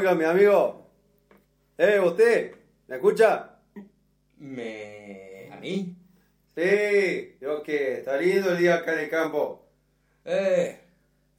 Oiga, 0.07 0.15
mi 0.15 0.25
amigo. 0.25 0.89
Eh, 1.77 1.99
usted, 1.99 2.53
¿me 2.87 2.95
escucha? 2.95 3.57
¿Me... 4.39 5.49
¿A 5.51 5.57
mí? 5.57 5.97
Sí, 6.55 7.37
yo 7.41 7.61
que 7.65 7.95
está 7.95 8.17
lindo 8.17 8.53
el 8.53 8.59
día 8.59 8.77
acá 8.77 8.93
en 8.93 8.99
el 9.01 9.11
campo. 9.11 9.67
Eh, 10.25 10.79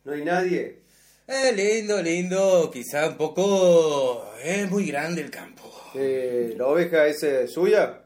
No 0.03 0.11
hay 0.11 0.25
nadie. 0.25 0.79
eh, 1.27 1.53
lindo, 1.55 2.01
lindo, 2.01 2.69
quizá 2.69 3.07
un 3.07 3.15
poco... 3.15 4.33
Es 4.43 4.69
muy 4.69 4.87
grande 4.87 5.21
el 5.21 5.31
campo. 5.31 5.63
Eh, 5.95 6.53
¿La 6.57 6.67
oveja 6.67 7.07
es 7.07 7.23
eh, 7.23 7.47
suya? 7.47 8.01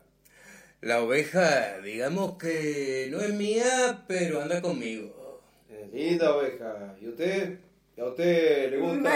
La 0.81 1.01
oveja, 1.01 1.79
digamos 1.79 2.37
que 2.37 3.07
no 3.09 3.19
es 3.19 3.33
mía, 3.33 4.05
pero 4.07 4.41
anda 4.41 4.61
conmigo. 4.61 5.41
Eh, 5.71 5.89
linda 5.91 6.35
oveja. 6.35 6.95
¿Y 7.01 7.07
usted? 7.07 7.57
¿Y 8.01 8.03
a 8.03 8.07
usted 8.07 8.71
le 8.71 8.77
gusta? 8.77 9.11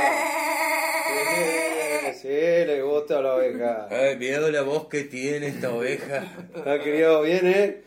Sí, 2.14 2.14
sí, 2.22 2.28
le 2.28 2.84
gusta 2.84 3.20
la 3.20 3.34
oveja. 3.34 3.88
Ay, 3.90 4.16
veo 4.16 4.52
la 4.52 4.62
voz 4.62 4.88
que 4.88 5.06
tiene 5.06 5.48
esta 5.48 5.74
oveja. 5.74 6.24
La 6.64 6.74
ha 6.74 6.80
criado 6.80 7.24
bien, 7.24 7.48
¿eh? 7.48 7.82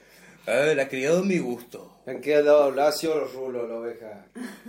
Ay, 0.47 0.75
la 0.75 0.83
ha 0.83 0.89
criado 0.89 1.21
a 1.21 1.25
mi 1.25 1.39
gusto. 1.39 2.01
Le 2.05 2.15
han 2.15 2.21
quedado 2.21 2.73
lacio 2.73 3.15
los 3.15 3.33
rulos 3.33 3.69
la 3.69 3.77
oveja. 3.77 4.27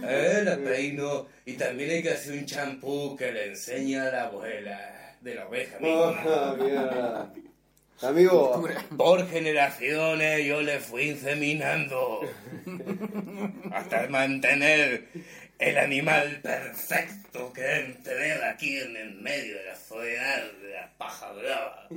Eh, 0.08 0.42
la 0.44 0.58
peino. 0.58 1.26
Y 1.46 1.54
también 1.54 1.90
hay 1.90 2.04
que 2.04 2.12
hacer 2.12 2.34
un 2.34 2.46
champú 2.46 3.16
que 3.18 3.32
le 3.32 3.48
enseña 3.48 4.10
a 4.10 4.12
la 4.12 4.24
abuela 4.26 5.16
de 5.22 5.34
la 5.34 5.48
oveja 5.48 5.80
mierda. 5.80 7.34
Amigo, 8.02 8.64
Por 8.96 9.28
generaciones 9.28 10.46
yo 10.46 10.62
le 10.62 10.80
fui 10.80 11.10
inseminando 11.10 12.22
hasta 13.74 14.08
mantener 14.08 15.08
el 15.60 15.78
animal 15.78 16.40
perfecto 16.42 17.52
que 17.54 17.62
deben 17.62 18.02
tener 18.04 18.44
aquí 18.46 18.78
en 18.78 18.96
el 18.96 19.14
medio 19.16 19.58
de 19.58 19.66
la 19.66 19.76
soledad 19.76 20.44
de 20.62 20.70
la 20.70 20.90
paja 20.98 21.32
brava. 21.34 21.88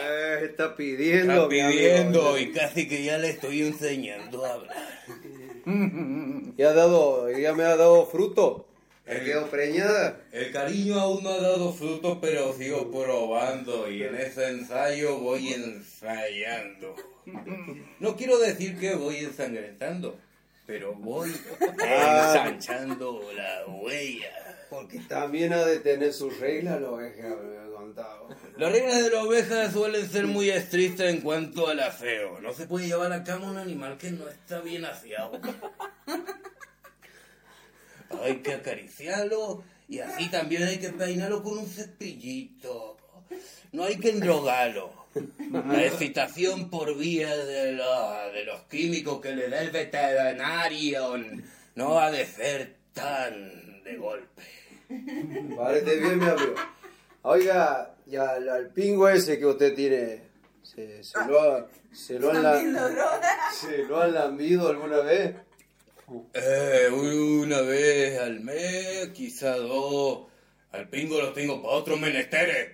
eh, 0.00 0.40
está 0.44 0.74
pidiendo. 0.74 1.32
Está 1.32 1.44
amigo. 1.44 1.68
pidiendo 1.70 2.38
y 2.38 2.52
casi 2.52 2.88
que 2.88 3.04
ya 3.04 3.18
le 3.18 3.30
estoy 3.30 3.62
enseñando 3.62 4.44
a 4.44 4.54
hablar. 4.54 4.76
¿Ya, 6.56 6.70
ha 6.70 6.72
dado, 6.72 7.30
¿Ya 7.30 7.52
me 7.52 7.64
ha 7.64 7.76
dado 7.76 8.06
fruto? 8.06 8.66
¿Ha 9.08 9.20
quedado 9.24 9.48
preñada? 9.50 10.20
El 10.32 10.50
cariño 10.52 10.98
aún 10.98 11.22
no 11.22 11.30
ha 11.30 11.40
dado 11.40 11.72
fruto, 11.72 12.20
pero 12.20 12.52
sigo 12.54 12.90
probando 12.90 13.88
y 13.90 14.02
en 14.02 14.16
ese 14.16 14.48
ensayo 14.48 15.18
voy 15.18 15.52
ensayando. 15.52 16.94
No 17.98 18.14
quiero 18.16 18.38
decir 18.38 18.78
que 18.78 18.94
voy 18.94 19.16
ensangrentando, 19.18 20.16
pero 20.66 20.94
voy 20.94 21.32
Ah. 21.84 22.32
ensanchando 22.46 23.20
la 23.34 23.64
huella. 23.66 24.30
Porque 24.70 24.98
también 25.08 25.52
ha 25.52 25.64
de 25.64 25.78
tener 25.80 26.12
sus 26.12 26.38
reglas 26.38 26.80
la 26.80 26.90
oveja, 26.90 27.28
me 27.28 27.58
ha 27.58 27.66
contado. 27.76 28.28
Las 28.56 28.72
reglas 28.72 29.02
de 29.04 29.10
la 29.10 29.22
oveja 29.24 29.70
suelen 29.70 30.08
ser 30.08 30.26
muy 30.26 30.50
estrictas 30.50 31.06
en 31.08 31.20
cuanto 31.20 31.68
al 31.68 31.80
afeo. 31.80 32.40
No 32.40 32.52
se 32.52 32.66
puede 32.66 32.86
llevar 32.88 33.12
a 33.12 33.22
cabo 33.24 33.46
un 33.46 33.56
animal 33.58 33.96
que 33.98 34.10
no 34.10 34.28
está 34.28 34.60
bien 34.60 34.84
aseado. 34.84 35.40
Hay 38.22 38.36
que 38.38 38.54
acariciarlo 38.54 39.62
y 39.88 39.98
así 40.00 40.28
también 40.30 40.62
hay 40.64 40.78
que 40.78 40.90
peinarlo 40.90 41.42
con 41.42 41.58
un 41.58 41.66
cepillito. 41.66 42.96
No 43.72 43.84
hay 43.84 43.98
que 43.98 44.10
endrogarlo. 44.10 44.92
La 45.50 45.84
excitación 45.86 46.68
por 46.70 46.96
vía 46.96 47.34
de, 47.36 47.72
la- 47.72 48.28
de 48.32 48.44
los 48.44 48.60
químicos 48.64 49.20
que 49.20 49.34
le 49.34 49.48
da 49.48 49.60
el 49.62 49.70
veterinario 49.70 51.14
no 51.74 51.98
ha 51.98 52.10
de 52.10 52.26
ser 52.26 52.74
tan 52.92 53.82
de 53.82 53.96
golpe. 53.96 54.42
Parece 55.56 55.96
bien, 55.96 56.18
mi 56.18 56.26
amigo. 56.26 56.54
Oiga, 57.22 57.94
y 58.06 58.16
al, 58.16 58.48
al 58.48 58.68
pingo 58.68 59.08
ese 59.08 59.38
que 59.38 59.46
usted 59.46 59.74
tiene, 59.74 60.20
¿Se, 60.62 61.02
se 61.02 61.18
lo, 61.26 61.40
ha- 61.40 61.66
se, 61.92 62.18
lo 62.18 62.30
han. 62.30 62.76
¿Se 63.58 63.78
lo 63.84 64.00
han 64.00 64.12
lambido 64.14 64.68
alguna 64.68 64.98
vez? 64.98 65.34
Eh, 66.34 66.88
una 66.90 67.62
vez 67.62 68.18
al 68.20 68.40
mes, 68.40 69.08
quizá 69.08 69.56
dos. 69.56 70.26
Al 70.70 70.88
pingo 70.88 71.20
lo 71.20 71.32
tengo 71.32 71.62
para 71.62 71.74
otros 71.74 71.98
menesteres. 72.00 72.72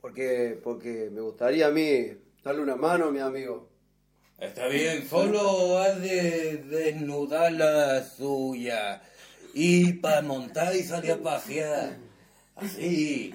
Porque, 0.00 0.58
porque 0.62 1.10
me 1.10 1.20
gustaría 1.20 1.66
a 1.66 1.70
mí 1.70 2.12
darle 2.42 2.62
una 2.62 2.76
mano, 2.76 3.10
mi 3.10 3.20
amigo. 3.20 3.68
Está 4.38 4.68
bien, 4.68 5.06
solo 5.08 5.78
has 5.78 6.00
de 6.00 6.58
desnudar 6.58 7.52
la 7.52 8.04
suya. 8.04 9.02
Y 9.52 9.94
para 9.94 10.22
montar 10.22 10.74
y 10.74 10.82
salir 10.82 11.12
a 11.12 11.18
pasear. 11.18 12.09
Así, 12.62 13.34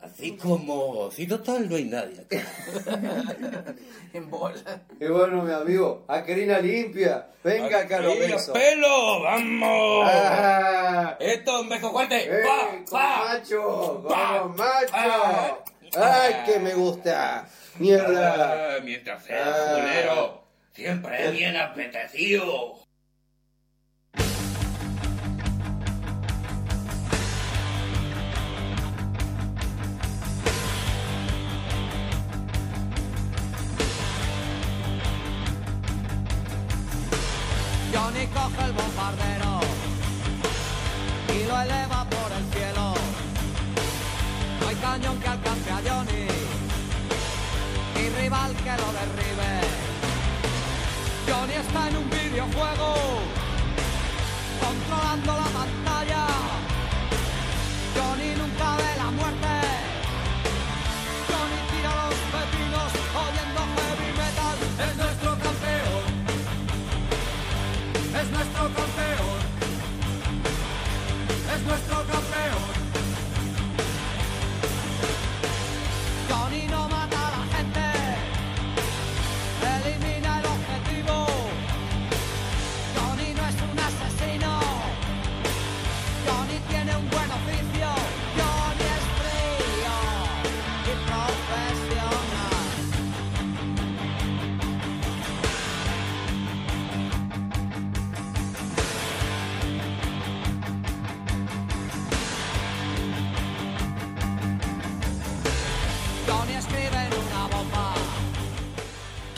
así 0.00 0.36
como... 0.36 1.10
Si 1.10 1.26
total 1.26 1.68
no 1.68 1.76
hay 1.76 1.84
nadie 1.84 2.20
acá. 2.20 2.40
En 4.12 4.30
bola. 4.30 4.80
Y 5.00 5.06
bueno, 5.06 5.42
mi 5.42 5.52
amigo, 5.52 6.04
acrina 6.08 6.58
limpia. 6.60 7.26
Venga 7.42 7.84
¡Mira, 7.84 8.00
besos. 8.36 8.50
pelo! 8.56 9.22
¡Vamos! 9.22 10.08
Ah, 10.08 11.16
¡Esto 11.20 11.56
es 11.56 11.62
un 11.62 11.68
beso 11.68 11.90
fuerte! 11.90 12.24
¡Eh, 12.24 12.42
¡Pa, 12.46 12.70
con 12.70 12.84
pa! 12.86 13.24
macho! 13.34 14.04
pa, 14.08 14.32
¡Vamos, 14.32 14.56
macho! 14.56 15.64
¡Ay, 15.96 16.34
que 16.46 16.58
me 16.60 16.74
gusta! 16.74 17.46
¡Mierda! 17.78 18.76
Ah, 18.76 18.80
mientras 18.84 19.24
sea 19.24 19.44
Ah. 19.46 19.74
culero, 19.74 20.44
siempre 20.72 21.26
es 21.26 21.32
bien 21.32 21.56
apetecido. 21.56 22.83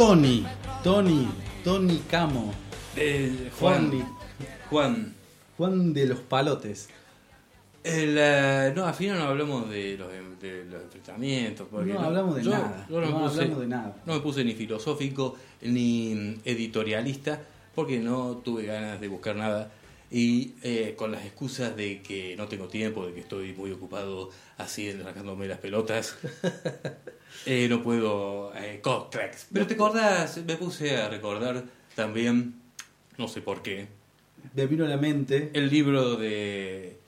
Tony, 0.07 0.47
Tony, 0.85 1.27
Tony 1.65 2.01
Camo. 2.09 2.55
Eh, 2.95 3.51
Juan. 3.59 3.91
Juan. 3.91 4.07
Juan. 4.71 5.15
Juan 5.57 5.93
de 5.95 6.07
los 6.07 6.21
palotes. 6.21 6.89
El, 7.83 8.15
eh, 8.17 8.73
no, 8.77 8.87
al 8.87 8.95
final 8.95 9.19
no 9.19 9.25
hablamos 9.25 9.69
de 9.69 9.99
los, 9.99 10.09
de 10.41 10.65
los 10.67 10.81
enfrentamientos. 10.85 11.67
Porque 11.69 11.93
No 11.93 11.99
hablamos 12.03 12.37
de 12.37 12.45
yo- 12.45 12.51
nada, 12.53 12.87
yo 12.89 13.01
no, 13.01 13.07
no 13.11 13.19
me 13.19 13.29
puse, 13.29 13.41
hablamos 13.41 13.61
de 13.63 13.67
nada. 13.67 13.97
No 14.07 14.15
me 14.15 14.21
puse 14.21 14.45
ni 14.45 14.55
filosófico 14.55 15.35
ni 15.63 16.39
editorialista 16.45 17.41
porque 17.75 17.99
no 17.99 18.37
tuve 18.45 18.67
ganas 18.67 19.01
de 19.01 19.09
buscar 19.09 19.35
nada. 19.35 19.73
Y 20.09 20.53
eh, 20.63 20.95
con 20.97 21.11
las 21.11 21.25
excusas 21.25 21.75
de 21.77 22.01
que 22.01 22.37
no 22.37 22.47
tengo 22.47 22.69
tiempo, 22.69 23.05
de 23.07 23.13
que 23.13 23.21
estoy 23.21 23.55
muy 23.55 23.73
ocupado 23.73 24.31
así 24.57 24.89
arrancándome 24.89 25.49
las 25.49 25.59
pelotas, 25.59 26.17
eh, 27.45 27.67
no 27.69 27.83
puedo. 27.83 28.53
Eh. 28.57 28.81
Pero 29.53 29.67
te 29.67 29.75
acordás, 29.75 30.41
me 30.47 30.57
puse 30.57 30.97
a 30.97 31.09
recordar 31.09 31.65
también, 31.95 32.55
no 33.19 33.29
sé 33.29 33.41
por 33.41 33.63
qué, 33.63 33.89
Me 34.55 34.67
vino 34.67 34.85
a 34.85 34.89
la 34.89 34.97
mente. 34.97 35.51
el 35.53 35.69
libro 35.69 36.17
de 36.17 36.99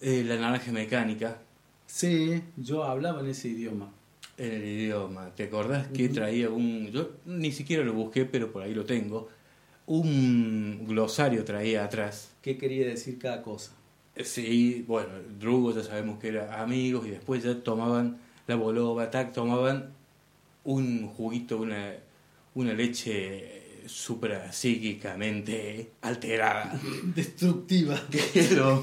eh, 0.00 0.24
La 0.26 0.36
Naranja 0.36 0.72
Mecánica. 0.72 1.38
Sí, 1.86 2.42
yo 2.56 2.84
hablaba 2.84 3.20
en 3.20 3.28
ese 3.28 3.48
idioma. 3.48 3.92
En 4.36 4.52
el 4.52 4.64
idioma. 4.64 5.34
¿Te 5.34 5.44
acordás 5.44 5.88
que 5.88 6.08
traía 6.08 6.50
un... 6.50 6.90
Yo 6.92 7.10
ni 7.24 7.50
siquiera 7.50 7.82
lo 7.82 7.92
busqué, 7.92 8.24
pero 8.24 8.52
por 8.52 8.62
ahí 8.62 8.74
lo 8.74 8.84
tengo. 8.84 9.28
Un 9.86 10.84
glosario 10.86 11.44
traía 11.44 11.84
atrás. 11.84 12.32
¿Qué 12.42 12.58
quería 12.58 12.86
decir 12.86 13.18
cada 13.18 13.42
cosa? 13.42 13.72
Sí, 14.22 14.84
bueno, 14.86 15.10
Drugo 15.38 15.74
ya 15.74 15.82
sabemos 15.82 16.18
que 16.18 16.28
era 16.28 16.60
amigos 16.60 17.06
y 17.06 17.10
después 17.10 17.42
ya 17.42 17.62
tomaban 17.62 18.18
la 18.48 18.56
boloba, 18.56 19.08
tac, 19.10 19.32
tomaban 19.32 19.90
un 20.64 21.06
juguito, 21.06 21.58
una, 21.58 21.94
una 22.54 22.72
leche 22.72 23.82
supra 23.86 24.52
psíquicamente 24.52 25.92
alterada. 26.02 26.78
Destructiva. 27.14 27.98
que 28.10 28.50
lo, 28.50 28.82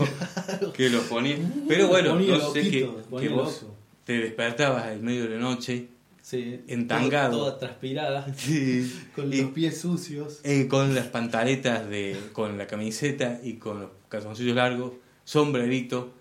que 0.74 0.90
lo 0.90 1.02
ponía. 1.04 1.38
Pero 1.68 1.88
bueno, 1.90 2.12
Ponía 2.14 2.38
no 2.38 2.52
sé 2.54 2.62
que, 2.72 2.80
loquito, 2.82 3.10
ponía 3.10 3.28
que 3.30 3.36
vos 3.36 3.62
loco. 3.64 3.76
te 4.06 4.14
despertabas 4.20 4.92
en 4.94 5.04
medio 5.04 5.24
de 5.24 5.30
la 5.36 5.40
noche 5.42 5.88
Sí, 6.22 6.60
Entangado. 6.68 7.38
Toda, 7.38 7.46
toda 7.52 7.60
transpirada. 7.60 8.34
Sí. 8.36 8.92
Con 9.16 9.32
Y- 9.32 9.42
los 9.44 9.52
pies 9.52 9.80
sucios. 9.80 10.40
eh, 10.44 10.68
con 10.68 10.96
las 10.96 11.06
pantaletas 11.06 11.88
de, 11.88 12.18
con 12.34 12.58
la 12.58 12.66
camiseta 12.66 13.40
y 13.44 13.54
con 13.58 13.82
los 13.82 13.90
calzoncillos 14.10 14.56
largos, 14.56 14.94
sombrerito, 15.24 16.12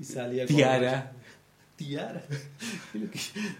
Y 0.00 0.04
salía 0.04 0.46
tiara. 0.46 1.10
con- 1.10 1.21
Tiara. 1.86 2.22
¿Qué 2.92 3.08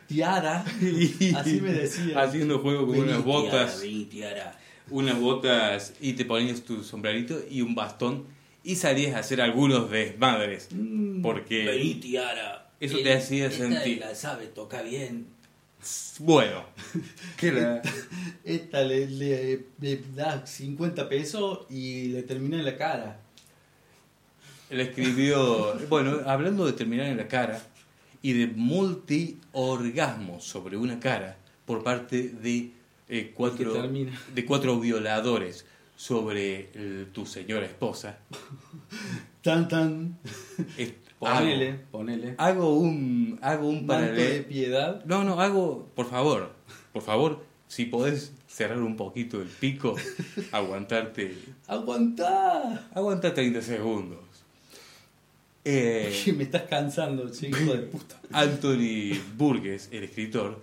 Tiara. 0.09 0.65
y- 0.81 1.35
Así 1.37 1.61
me 1.61 1.73
decía. 1.73 2.21
haciendo 2.23 2.59
juego 2.61 2.87
con 2.87 2.97
Vení, 2.97 3.09
unas 3.13 3.25
botas. 3.25 3.81
tiara, 3.81 3.83
vení, 3.83 4.05
tiara. 4.07 4.59
Unas 4.91 5.19
botas 5.19 5.95
y 6.01 6.13
te 6.15 6.25
ponías 6.25 6.63
tu 6.63 6.83
sombrerito 6.85 7.41
y 7.49 7.63
un 7.63 7.75
bastón 7.75 8.27
y 8.65 8.77
salías 8.77 9.15
a 9.15 9.19
hacer 9.21 9.41
algunos 9.41 9.91
desmadres. 9.91 10.69
Mm. 10.73 11.23
Porque 11.23 11.65
Vení, 11.65 11.95
tiara. 11.95 12.71
eso 12.81 12.99
te 12.99 13.13
hacía 13.13 13.47
esta 13.47 13.69
sentir. 13.69 13.99
La 14.01 14.15
sabe, 14.15 14.47
toca 14.47 14.83
bien. 14.83 15.27
Bueno, 16.21 16.65
que 17.37 17.51
la- 17.53 17.83
Esta 18.45 18.83
le, 18.83 19.07
le- 19.09 19.65
le 19.81 20.01
da 20.15 20.47
50 20.47 21.09
pesos 21.09 21.61
y 21.71 22.09
le 22.09 22.23
termina 22.23 22.57
en 22.59 22.65
la 22.65 22.77
cara. 22.77 23.19
Él 24.71 24.81
escribió, 24.81 25.77
bueno, 25.89 26.21
hablando 26.27 26.65
de 26.65 26.73
terminar 26.73 27.07
en 27.07 27.19
la 27.19 27.29
cara 27.29 27.61
y 28.23 28.33
de 28.35 28.47
multi-orgasmos 28.49 30.45
sobre 30.45 30.77
una 30.77 30.99
cara 31.01 31.37
por 31.67 31.83
parte 31.83 32.29
de, 32.29 32.71
eh, 33.09 33.33
cuatro, 33.35 33.75
de 34.35 34.45
cuatro 34.47 34.79
violadores 34.81 35.67
sobre 35.97 36.71
eh, 36.75 37.07
tu 37.13 37.27
señora 37.27 37.67
esposa. 37.67 38.19
Tan 39.43 39.69
tan. 39.69 40.19
Es- 40.77 40.95
Ponele, 41.19 41.69
hago, 41.71 41.79
ponele. 41.93 42.35
hago 42.37 42.75
un, 42.79 43.39
hago 43.43 43.69
un 43.69 43.87
Manto 43.87 44.03
de 44.07 44.09
paralelo. 44.11 44.49
piedad. 44.49 45.05
No, 45.05 45.23
no, 45.23 45.41
hago, 45.41 45.89
por 45.95 46.11
favor, 46.11 46.53
por 46.93 47.03
favor, 47.03 47.45
si 47.69 47.85
podés 47.85 48.33
cerrar 48.49 48.83
un 48.83 48.97
poquito 48.97 49.41
el 49.41 49.47
pico, 49.47 49.95
aguantarte, 50.53 51.37
¡Aguantá! 51.69 52.89
aguanta 52.93 53.33
30 53.33 53.63
segundos. 53.63 54.19
Eh, 55.65 56.33
me 56.37 56.45
estás 56.45 56.63
cansando, 56.63 57.29
chico 57.31 57.57
de 57.73 57.79
puta. 57.81 58.21
Anthony 58.33 59.17
Burgess, 59.37 59.89
el 59.93 60.05
escritor, 60.05 60.61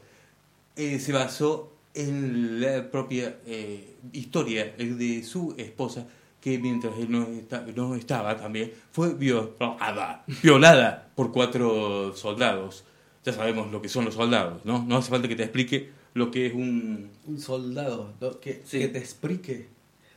eh, 0.75 0.99
se 0.99 1.13
basó 1.13 1.73
en 1.93 2.59
la 2.61 2.89
propia 2.91 3.37
eh, 3.45 3.95
historia 4.13 4.73
de 4.77 5.23
su 5.23 5.55
esposa, 5.57 6.05
que 6.41 6.57
mientras 6.59 6.97
él 6.97 7.09
no, 7.11 7.27
esta- 7.27 7.65
no 7.75 7.95
estaba 7.95 8.35
también, 8.37 8.71
fue 8.91 9.13
violada, 9.13 10.23
violada 10.43 11.09
por 11.15 11.31
cuatro 11.31 12.13
soldados. 12.15 12.83
Ya 13.25 13.33
sabemos 13.33 13.71
lo 13.71 13.81
que 13.81 13.89
son 13.89 14.05
los 14.05 14.13
soldados, 14.15 14.63
¿no? 14.65 14.83
No 14.85 14.97
hace 14.97 15.09
falta 15.09 15.27
que 15.27 15.35
te 15.35 15.43
explique 15.43 15.89
lo 16.13 16.31
que 16.31 16.47
es 16.47 16.53
un... 16.53 17.09
Un 17.27 17.39
soldado 17.39 18.13
lo- 18.21 18.39
que, 18.39 18.61
Sí. 18.65 18.79
que 18.79 18.87
te 18.89 18.99
explique. 18.99 19.67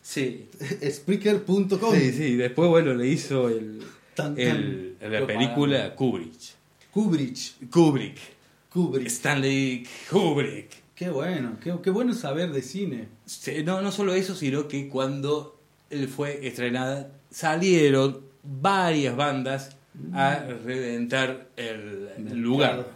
Sí. 0.03 0.47
Spreaker.com. 0.91 1.95
Sí, 1.95 2.13
sí, 2.13 2.35
después, 2.37 2.69
bueno, 2.69 2.95
le 2.95 3.09
hizo 3.09 3.49
el, 3.49 3.83
Tan, 4.15 4.39
el- 4.39 4.97
la 5.01 5.27
película. 5.27 5.95
Kubrick. 5.95 6.33
Kubrick. 6.93 7.39
Kubrick. 7.71 8.19
Kubrick. 8.71 9.07
Stanley 9.07 9.87
Kubrick. 10.11 10.83
Qué 10.95 11.11
bueno, 11.11 11.57
qué, 11.63 11.75
qué 11.83 11.91
bueno 11.91 12.13
saber 12.15 12.53
de 12.53 12.63
cine. 12.63 13.09
Sí, 13.27 13.63
No, 13.65 13.81
no 13.83 13.91
solo 13.91 14.15
eso, 14.15 14.35
sino 14.35 14.69
que 14.69 14.89
cuando 14.89 15.59
él 15.91 16.07
fue 16.09 16.47
estrenada, 16.47 17.11
salieron 17.31 18.21
varias 18.43 19.17
bandas 19.17 19.77
a 20.13 20.45
reventar 20.65 21.49
el, 21.57 22.09
el 22.17 22.39
lugar. 22.39 22.87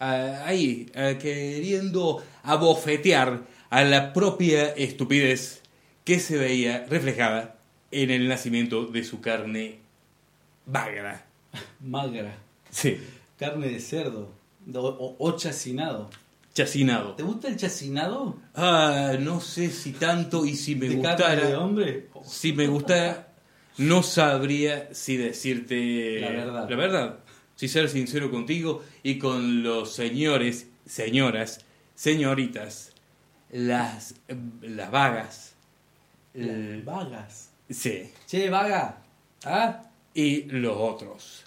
Ah, 0.00 0.42
ahí, 0.46 0.90
ah, 0.94 1.12
queriendo 1.20 2.22
abofetear 2.42 3.42
a 3.70 3.84
la 3.84 4.12
propia 4.12 4.70
estupidez 4.70 5.62
que 6.04 6.18
se 6.18 6.36
veía 6.38 6.86
reflejada 6.88 7.56
en 7.90 8.10
el 8.10 8.28
nacimiento 8.28 8.86
de 8.86 9.04
su 9.04 9.20
carne 9.20 9.78
magra. 10.66 11.24
Magra. 11.80 12.34
Sí, 12.70 12.98
Carne 13.38 13.68
de 13.68 13.80
cerdo. 13.80 14.30
O, 14.74 15.32
chacinado. 15.36 16.08
chacinado. 16.54 17.14
¿Te 17.14 17.22
gusta 17.24 17.48
el 17.48 17.56
chacinado? 17.56 18.36
Ah, 18.54 19.14
no 19.18 19.40
sé 19.40 19.70
si 19.70 19.92
tanto 19.92 20.44
y 20.46 20.54
si 20.54 20.76
me 20.76 20.88
¿De 20.88 20.94
gustara. 20.96 21.16
carne 21.16 21.44
de 21.48 21.56
hombre? 21.56 22.08
Si 22.24 22.52
me 22.52 22.66
gustara, 22.68 23.28
no 23.78 24.02
sabría 24.02 24.94
si 24.94 25.16
decirte 25.16 26.20
La 26.20 26.30
verdad. 26.30 26.70
La 26.70 26.76
verdad. 26.76 27.18
Si 27.56 27.68
ser 27.68 27.88
sincero 27.88 28.30
contigo 28.30 28.82
y 29.02 29.18
con 29.18 29.62
los 29.62 29.92
señores, 29.94 30.68
señoras, 30.86 31.64
señoritas, 31.94 32.92
las, 33.50 34.14
las 34.62 34.90
vagas. 34.90 35.54
el- 36.34 36.82
Vagas. 36.82 37.50
sí. 37.68 38.10
Che, 38.26 38.48
vaga. 38.48 39.02
¿Ah? 39.44 39.82
Y 40.14 40.42
los 40.44 40.76
otros. 40.76 41.44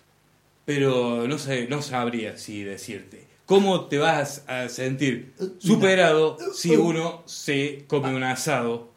Pero 0.65 1.27
no 1.27 1.37
sé, 1.37 1.67
no 1.67 1.81
sabría 1.81 2.37
si 2.37 2.63
decirte. 2.63 3.27
¿Cómo 3.45 3.85
te 3.85 3.99
vas 3.99 4.43
a 4.47 4.67
sentir 4.69 5.33
superado 5.59 6.37
si 6.53 6.75
uno 6.75 7.21
se 7.27 7.85
come 7.87 8.15
un 8.15 8.23
asado 8.23 8.89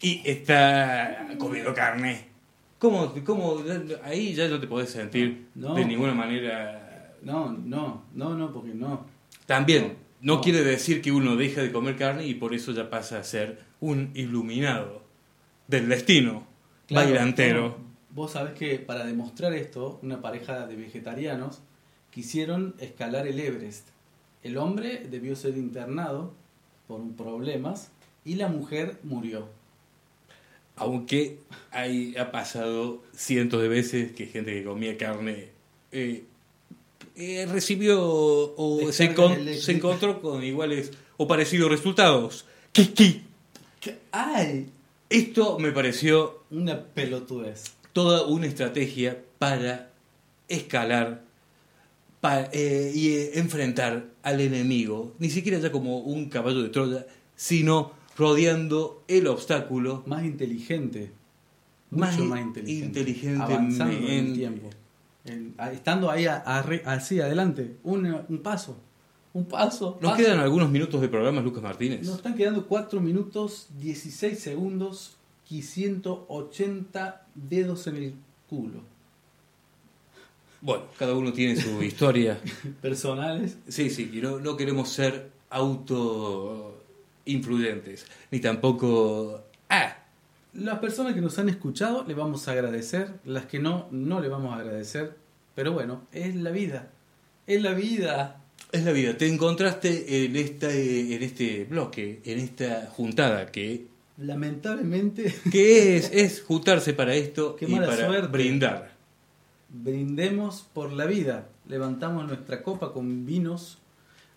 y 0.00 0.22
está 0.24 1.28
comiendo 1.38 1.74
carne? 1.74 2.24
¿Cómo, 2.78 3.12
cómo 3.24 3.62
ahí 4.02 4.32
ya 4.34 4.48
no 4.48 4.58
te 4.58 4.66
podés 4.66 4.90
sentir 4.90 5.46
No. 5.54 5.74
de 5.74 5.84
ninguna 5.84 6.14
manera? 6.14 7.14
No, 7.22 7.52
no, 7.52 8.04
no, 8.14 8.34
no, 8.34 8.52
porque 8.52 8.72
no. 8.74 9.04
También, 9.44 9.96
no, 10.22 10.36
No. 10.36 10.40
quiere 10.40 10.62
decir 10.64 11.02
que 11.02 11.12
uno 11.12 11.36
deja 11.36 11.60
de 11.62 11.70
comer 11.70 11.96
carne 11.96 12.26
y 12.26 12.34
por 12.34 12.54
eso 12.54 12.72
ya 12.72 12.88
pasa 12.88 13.18
a 13.18 13.24
ser 13.24 13.60
un 13.80 14.10
iluminado 14.14 15.04
del 15.68 15.88
destino, 15.90 16.46
Claro, 16.88 17.08
bailantero. 17.10 17.68
no. 17.78 17.91
Vos 18.14 18.32
sabés 18.32 18.52
que 18.54 18.78
para 18.78 19.04
demostrar 19.04 19.54
esto, 19.54 19.98
una 20.02 20.20
pareja 20.20 20.66
de 20.66 20.76
vegetarianos 20.76 21.60
quisieron 22.10 22.74
escalar 22.78 23.26
el 23.26 23.40
Everest. 23.40 23.88
El 24.42 24.58
hombre 24.58 25.06
debió 25.10 25.34
ser 25.34 25.56
internado 25.56 26.34
por 26.86 27.00
problemas 27.12 27.90
y 28.24 28.34
la 28.34 28.48
mujer 28.48 28.98
murió. 29.02 29.48
Aunque 30.76 31.38
hay, 31.70 32.14
ha 32.16 32.30
pasado 32.30 33.02
cientos 33.14 33.62
de 33.62 33.68
veces 33.68 34.12
que 34.12 34.26
gente 34.26 34.52
que 34.52 34.64
comía 34.64 34.98
carne 34.98 35.48
eh, 35.90 36.24
eh, 37.14 37.46
recibió 37.50 37.98
o 38.02 38.92
se, 38.92 39.04
encontró 39.04 40.20
con 40.20 40.42
iguales 40.44 40.92
o 41.16 41.26
parecidos 41.26 41.70
resultados. 41.70 42.46
¿Qué, 42.72 42.92
qué? 42.92 43.22
¡Ay! 44.10 44.68
Esto 45.08 45.58
me 45.58 45.72
pareció 45.72 46.42
Una 46.50 46.82
pelotudez. 46.82 47.81
Toda 47.92 48.26
una 48.26 48.46
estrategia 48.46 49.22
para 49.38 49.90
escalar 50.48 51.22
pa- 52.20 52.48
eh, 52.52 52.92
y 52.94 53.08
eh, 53.10 53.30
enfrentar 53.38 54.06
al 54.22 54.40
enemigo, 54.40 55.14
ni 55.18 55.30
siquiera 55.30 55.58
ya 55.58 55.72
como 55.72 55.98
un 55.98 56.28
caballo 56.28 56.62
de 56.62 56.68
Troya, 56.68 57.06
sino 57.36 57.92
rodeando 58.16 59.02
el 59.08 59.26
obstáculo 59.26 60.02
Más 60.06 60.24
inteligente. 60.24 61.10
Mucho 61.90 62.24
más 62.24 62.40
inteligente. 62.40 62.86
inteligentemente. 62.86 63.52
Avanzando 63.54 64.08
en 64.08 64.26
el 64.26 64.32
tiempo. 64.34 64.70
En- 65.24 65.54
a- 65.58 65.72
estando 65.72 66.10
ahí 66.10 66.26
a- 66.26 66.42
arre- 66.44 66.82
así 66.86 67.20
adelante. 67.20 67.76
Un, 67.84 68.06
un 68.28 68.38
paso. 68.38 68.76
Un 69.34 69.44
paso. 69.46 69.98
Nos 70.00 70.12
paso. 70.12 70.22
quedan 70.22 70.40
algunos 70.40 70.70
minutos 70.70 71.00
de 71.00 71.08
programa, 71.08 71.40
Lucas 71.40 71.62
Martínez. 71.62 72.06
Nos 72.06 72.16
están 72.16 72.34
quedando 72.34 72.66
4 72.66 73.00
minutos 73.00 73.68
16 73.80 74.38
segundos 74.38 75.16
y 75.52 75.60
180 75.60 77.26
dedos 77.34 77.86
en 77.86 77.96
el 77.96 78.14
culo. 78.48 78.80
Bueno, 80.62 80.84
cada 80.98 81.14
uno 81.14 81.30
tiene 81.32 81.60
su 81.60 81.82
historia. 81.82 82.40
Personales. 82.80 83.58
Sí, 83.68 83.90
sí, 83.90 84.10
y 84.14 84.22
no, 84.22 84.38
no 84.38 84.56
queremos 84.56 84.88
ser 84.88 85.30
auto 85.50 86.82
influyentes, 87.26 88.06
ni 88.30 88.40
tampoco... 88.40 89.44
Ah, 89.68 89.98
Las 90.54 90.78
personas 90.78 91.12
que 91.12 91.20
nos 91.20 91.38
han 91.38 91.50
escuchado 91.50 92.04
le 92.08 92.14
vamos 92.14 92.48
a 92.48 92.52
agradecer, 92.52 93.12
las 93.26 93.44
que 93.44 93.58
no, 93.58 93.88
no 93.90 94.20
le 94.20 94.28
vamos 94.28 94.54
a 94.54 94.60
agradecer. 94.60 95.16
Pero 95.54 95.72
bueno, 95.72 96.06
es 96.12 96.34
la 96.34 96.50
vida. 96.50 96.90
Es 97.46 97.60
la 97.60 97.74
vida. 97.74 98.40
es 98.72 98.84
la 98.84 98.92
vida. 98.92 99.18
Te 99.18 99.28
encontraste 99.28 100.24
en, 100.24 100.34
esta, 100.34 100.72
en 100.72 101.22
este 101.22 101.64
bloque, 101.64 102.22
en 102.24 102.38
esta 102.38 102.86
juntada 102.86 103.52
que, 103.52 103.91
Lamentablemente, 104.22 105.34
que 105.52 105.96
es, 105.96 106.10
es 106.12 106.42
juntarse 106.42 106.92
para 106.94 107.14
esto 107.14 107.56
Qué 107.56 107.66
y 107.66 107.68
mala 107.72 107.86
para 107.86 108.06
suerte. 108.06 108.28
brindar. 108.28 108.92
brindemos 109.68 110.66
por 110.72 110.92
la 110.92 111.06
vida. 111.06 111.48
Levantamos 111.68 112.26
nuestra 112.26 112.62
copa 112.62 112.92
con 112.92 113.24
vinos 113.26 113.78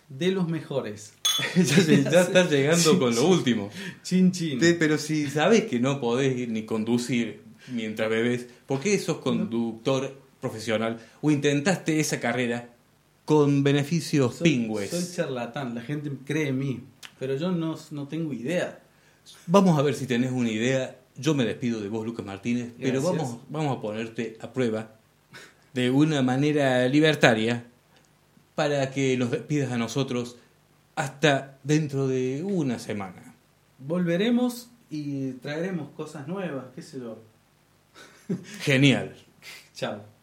de 0.10 0.32
los 0.32 0.48
mejores. 0.48 1.14
ya, 1.56 2.12
ya 2.12 2.22
estás 2.22 2.50
llegando 2.52 2.98
con 3.00 3.14
lo 3.16 3.28
último. 3.28 3.70
Chin 4.04 4.32
chin. 4.32 4.60
Te- 4.60 4.74
pero 4.76 4.98
si 4.98 5.28
sabes 5.30 5.66
que 5.66 5.80
no 5.80 6.00
podés 6.00 6.48
ni 6.48 6.64
conducir 6.64 7.42
mientras 7.72 8.10
bebes, 8.10 8.48
¿por 8.68 8.80
qué 8.80 8.98
sos 9.00 9.18
conductor 9.18 10.16
profesional 10.40 11.00
o 11.22 11.32
intentaste 11.32 12.00
esa 12.00 12.20
carrera 12.20 12.70
con 13.26 13.64
beneficios 13.64 14.36
Soy- 14.36 14.50
pingües? 14.50 14.92
Soy 14.92 15.04
charlatán, 15.16 15.74
la 15.76 15.82
gente 15.82 16.12
cree 16.26 16.50
en 16.50 16.60
mí, 16.60 16.82
pero 17.20 17.36
yo 17.36 17.52
no, 17.52 17.76
no 17.92 18.08
tengo 18.08 18.32
idea. 18.34 18.80
Vamos 19.48 19.78
a 19.78 19.82
ver 19.82 19.94
si 19.94 20.08
tenés 20.08 20.32
una 20.32 20.50
idea. 20.50 21.00
Yo 21.18 21.34
me 21.34 21.46
despido 21.46 21.80
de 21.80 21.90
vos, 21.90 22.06
Lucas 22.06 22.26
Martínez, 22.26 22.74
pero 22.80 23.02
vamos, 23.02 23.38
vamos 23.50 23.78
a 23.78 23.82
ponerte 23.82 24.38
a 24.42 24.52
prueba 24.52 24.92
de 25.74 25.90
una 25.90 26.22
manera 26.22 26.88
libertaria 26.88 27.66
para 28.56 28.92
que 28.92 29.18
nos 29.18 29.32
despidas 29.32 29.72
a 29.72 29.78
nosotros 29.78 30.38
hasta 30.96 31.58
dentro 31.64 32.08
de 32.08 32.44
una 32.44 32.80
semana. 32.80 33.36
Volveremos 33.80 34.70
y 34.90 35.34
traeremos 35.34 35.90
cosas 35.92 36.28
nuevas, 36.28 36.66
qué 36.74 36.82
sé 36.82 37.00
yo. 37.00 37.20
Genial. 38.62 39.16
Chao. 39.74 40.15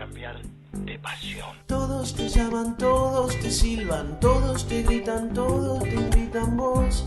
Cambiar 0.00 0.40
de 0.72 0.98
pasión. 0.98 1.54
Todos 1.66 2.14
te 2.14 2.26
llaman, 2.26 2.78
todos 2.78 3.38
te 3.38 3.50
silban, 3.50 4.18
todos 4.18 4.66
te 4.66 4.82
gritan, 4.82 5.34
todos 5.34 5.82
te 5.82 5.94
invitan 5.94 6.56
vos. 6.56 7.04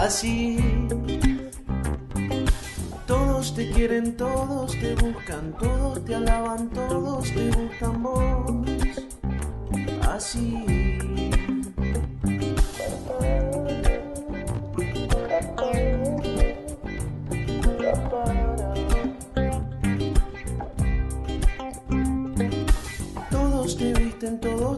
Así. 0.00 0.58
Todos 3.06 3.54
te 3.54 3.70
quieren, 3.70 4.16
todos 4.16 4.72
te 4.72 4.96
buscan, 4.96 5.52
todos 5.56 6.04
te 6.04 6.16
alaban, 6.16 6.68
todos 6.70 7.22
te 7.32 7.48
buscan 7.50 8.02
vos. 8.02 8.66
Así. 10.08 11.09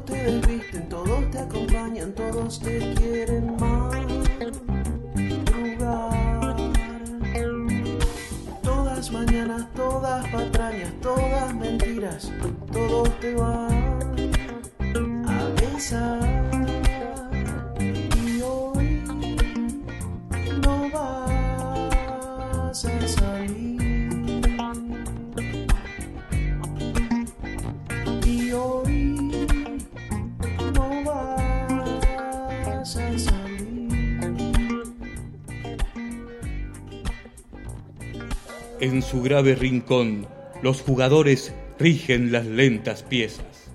Todos 0.03 0.05
te 0.05 0.31
desvisten, 0.31 0.89
todos 0.89 1.31
te 1.31 1.39
acompañan, 1.39 2.13
todos 2.13 2.61
te 2.61 2.95
quieren 2.95 3.57
más. 3.57 3.95
Lugar. 5.79 6.57
Todas 8.63 9.13
mañanas, 9.13 9.67
todas 9.75 10.29
patrañas, 10.29 10.93
todas 11.01 11.55
mentiras, 11.55 12.33
todos 12.73 13.21
te 13.21 13.35
van 13.35 13.82
En 38.93 39.01
su 39.01 39.23
grave 39.23 39.55
rincón, 39.55 40.27
los 40.61 40.83
jugadores 40.83 41.55
rigen 41.79 42.31
las 42.31 42.45
lentas 42.45 43.03
piezas. 43.03 43.71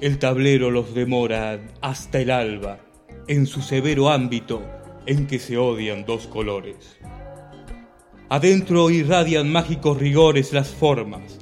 El 0.00 0.20
tablero 0.20 0.70
los 0.70 0.94
demora 0.94 1.58
hasta 1.80 2.20
el 2.20 2.30
alba, 2.30 2.78
en 3.26 3.46
su 3.48 3.62
severo 3.62 4.10
ámbito 4.10 4.62
en 5.06 5.26
que 5.26 5.40
se 5.40 5.58
odian 5.58 6.04
dos 6.04 6.28
colores. 6.28 7.00
Adentro 8.28 8.90
irradian 8.90 9.50
mágicos 9.50 9.98
rigores 9.98 10.52
las 10.52 10.68
formas. 10.68 11.40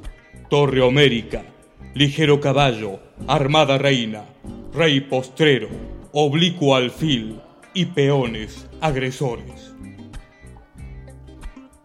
Torre 0.48 0.80
homérica, 0.80 1.44
ligero 1.92 2.40
caballo, 2.40 3.00
armada 3.28 3.76
reina, 3.76 4.24
rey 4.72 5.02
postrero, 5.02 5.68
oblicuo 6.12 6.74
alfil 6.74 7.42
y 7.74 7.84
peones 7.84 8.66
agresores. 8.80 9.75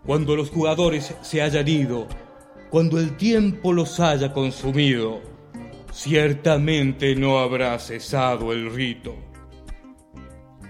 Cuando 0.06 0.36
los 0.36 0.49
jugadores 0.49 1.16
se 1.22 1.41
hayan 1.41 1.68
ido, 1.68 2.08
cuando 2.70 2.99
el 2.99 3.18
tiempo 3.18 3.72
los 3.72 3.99
haya 3.99 4.34
consumido, 4.34 5.22
ciertamente 5.91 7.16
no 7.16 7.39
habrá 7.39 7.78
cesado 7.78 8.52
el 8.52 8.74
rito. 8.74 9.16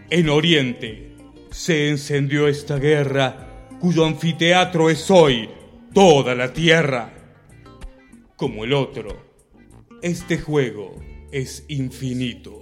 En 0.09 0.29
Oriente 0.29 1.15
se 1.49 1.89
encendió 1.89 2.47
esta 2.47 2.77
guerra 2.77 3.69
cuyo 3.79 4.05
anfiteatro 4.05 4.89
es 4.89 5.09
hoy 5.09 5.49
toda 5.93 6.35
la 6.35 6.51
tierra. 6.51 7.13
Como 8.35 8.65
el 8.65 8.73
otro, 8.73 9.31
este 10.01 10.39
juego 10.39 10.95
es 11.31 11.63
infinito. 11.69 12.60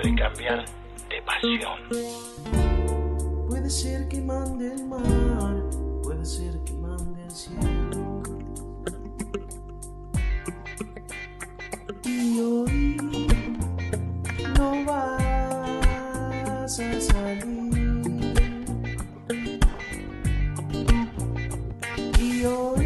puede 0.00 0.14
cambiar 0.14 0.64
de 1.08 1.22
pasión. 1.22 1.78
Puede 3.48 3.70
ser 3.70 4.08
que 4.08 4.20
mande 4.20 4.74
el 4.74 4.86
mar, 4.86 5.54
puede 6.02 6.24
ser 6.24 6.58
que 6.64 6.72
mande 6.74 7.22
el 7.24 7.30
cielo. 7.30 8.22
Y 12.04 12.40
hoy 12.40 12.96
no 14.58 14.84
vas 14.84 16.80
a 16.80 17.00
salir. 17.00 17.70
Y 22.18 22.44
hoy 22.44 22.79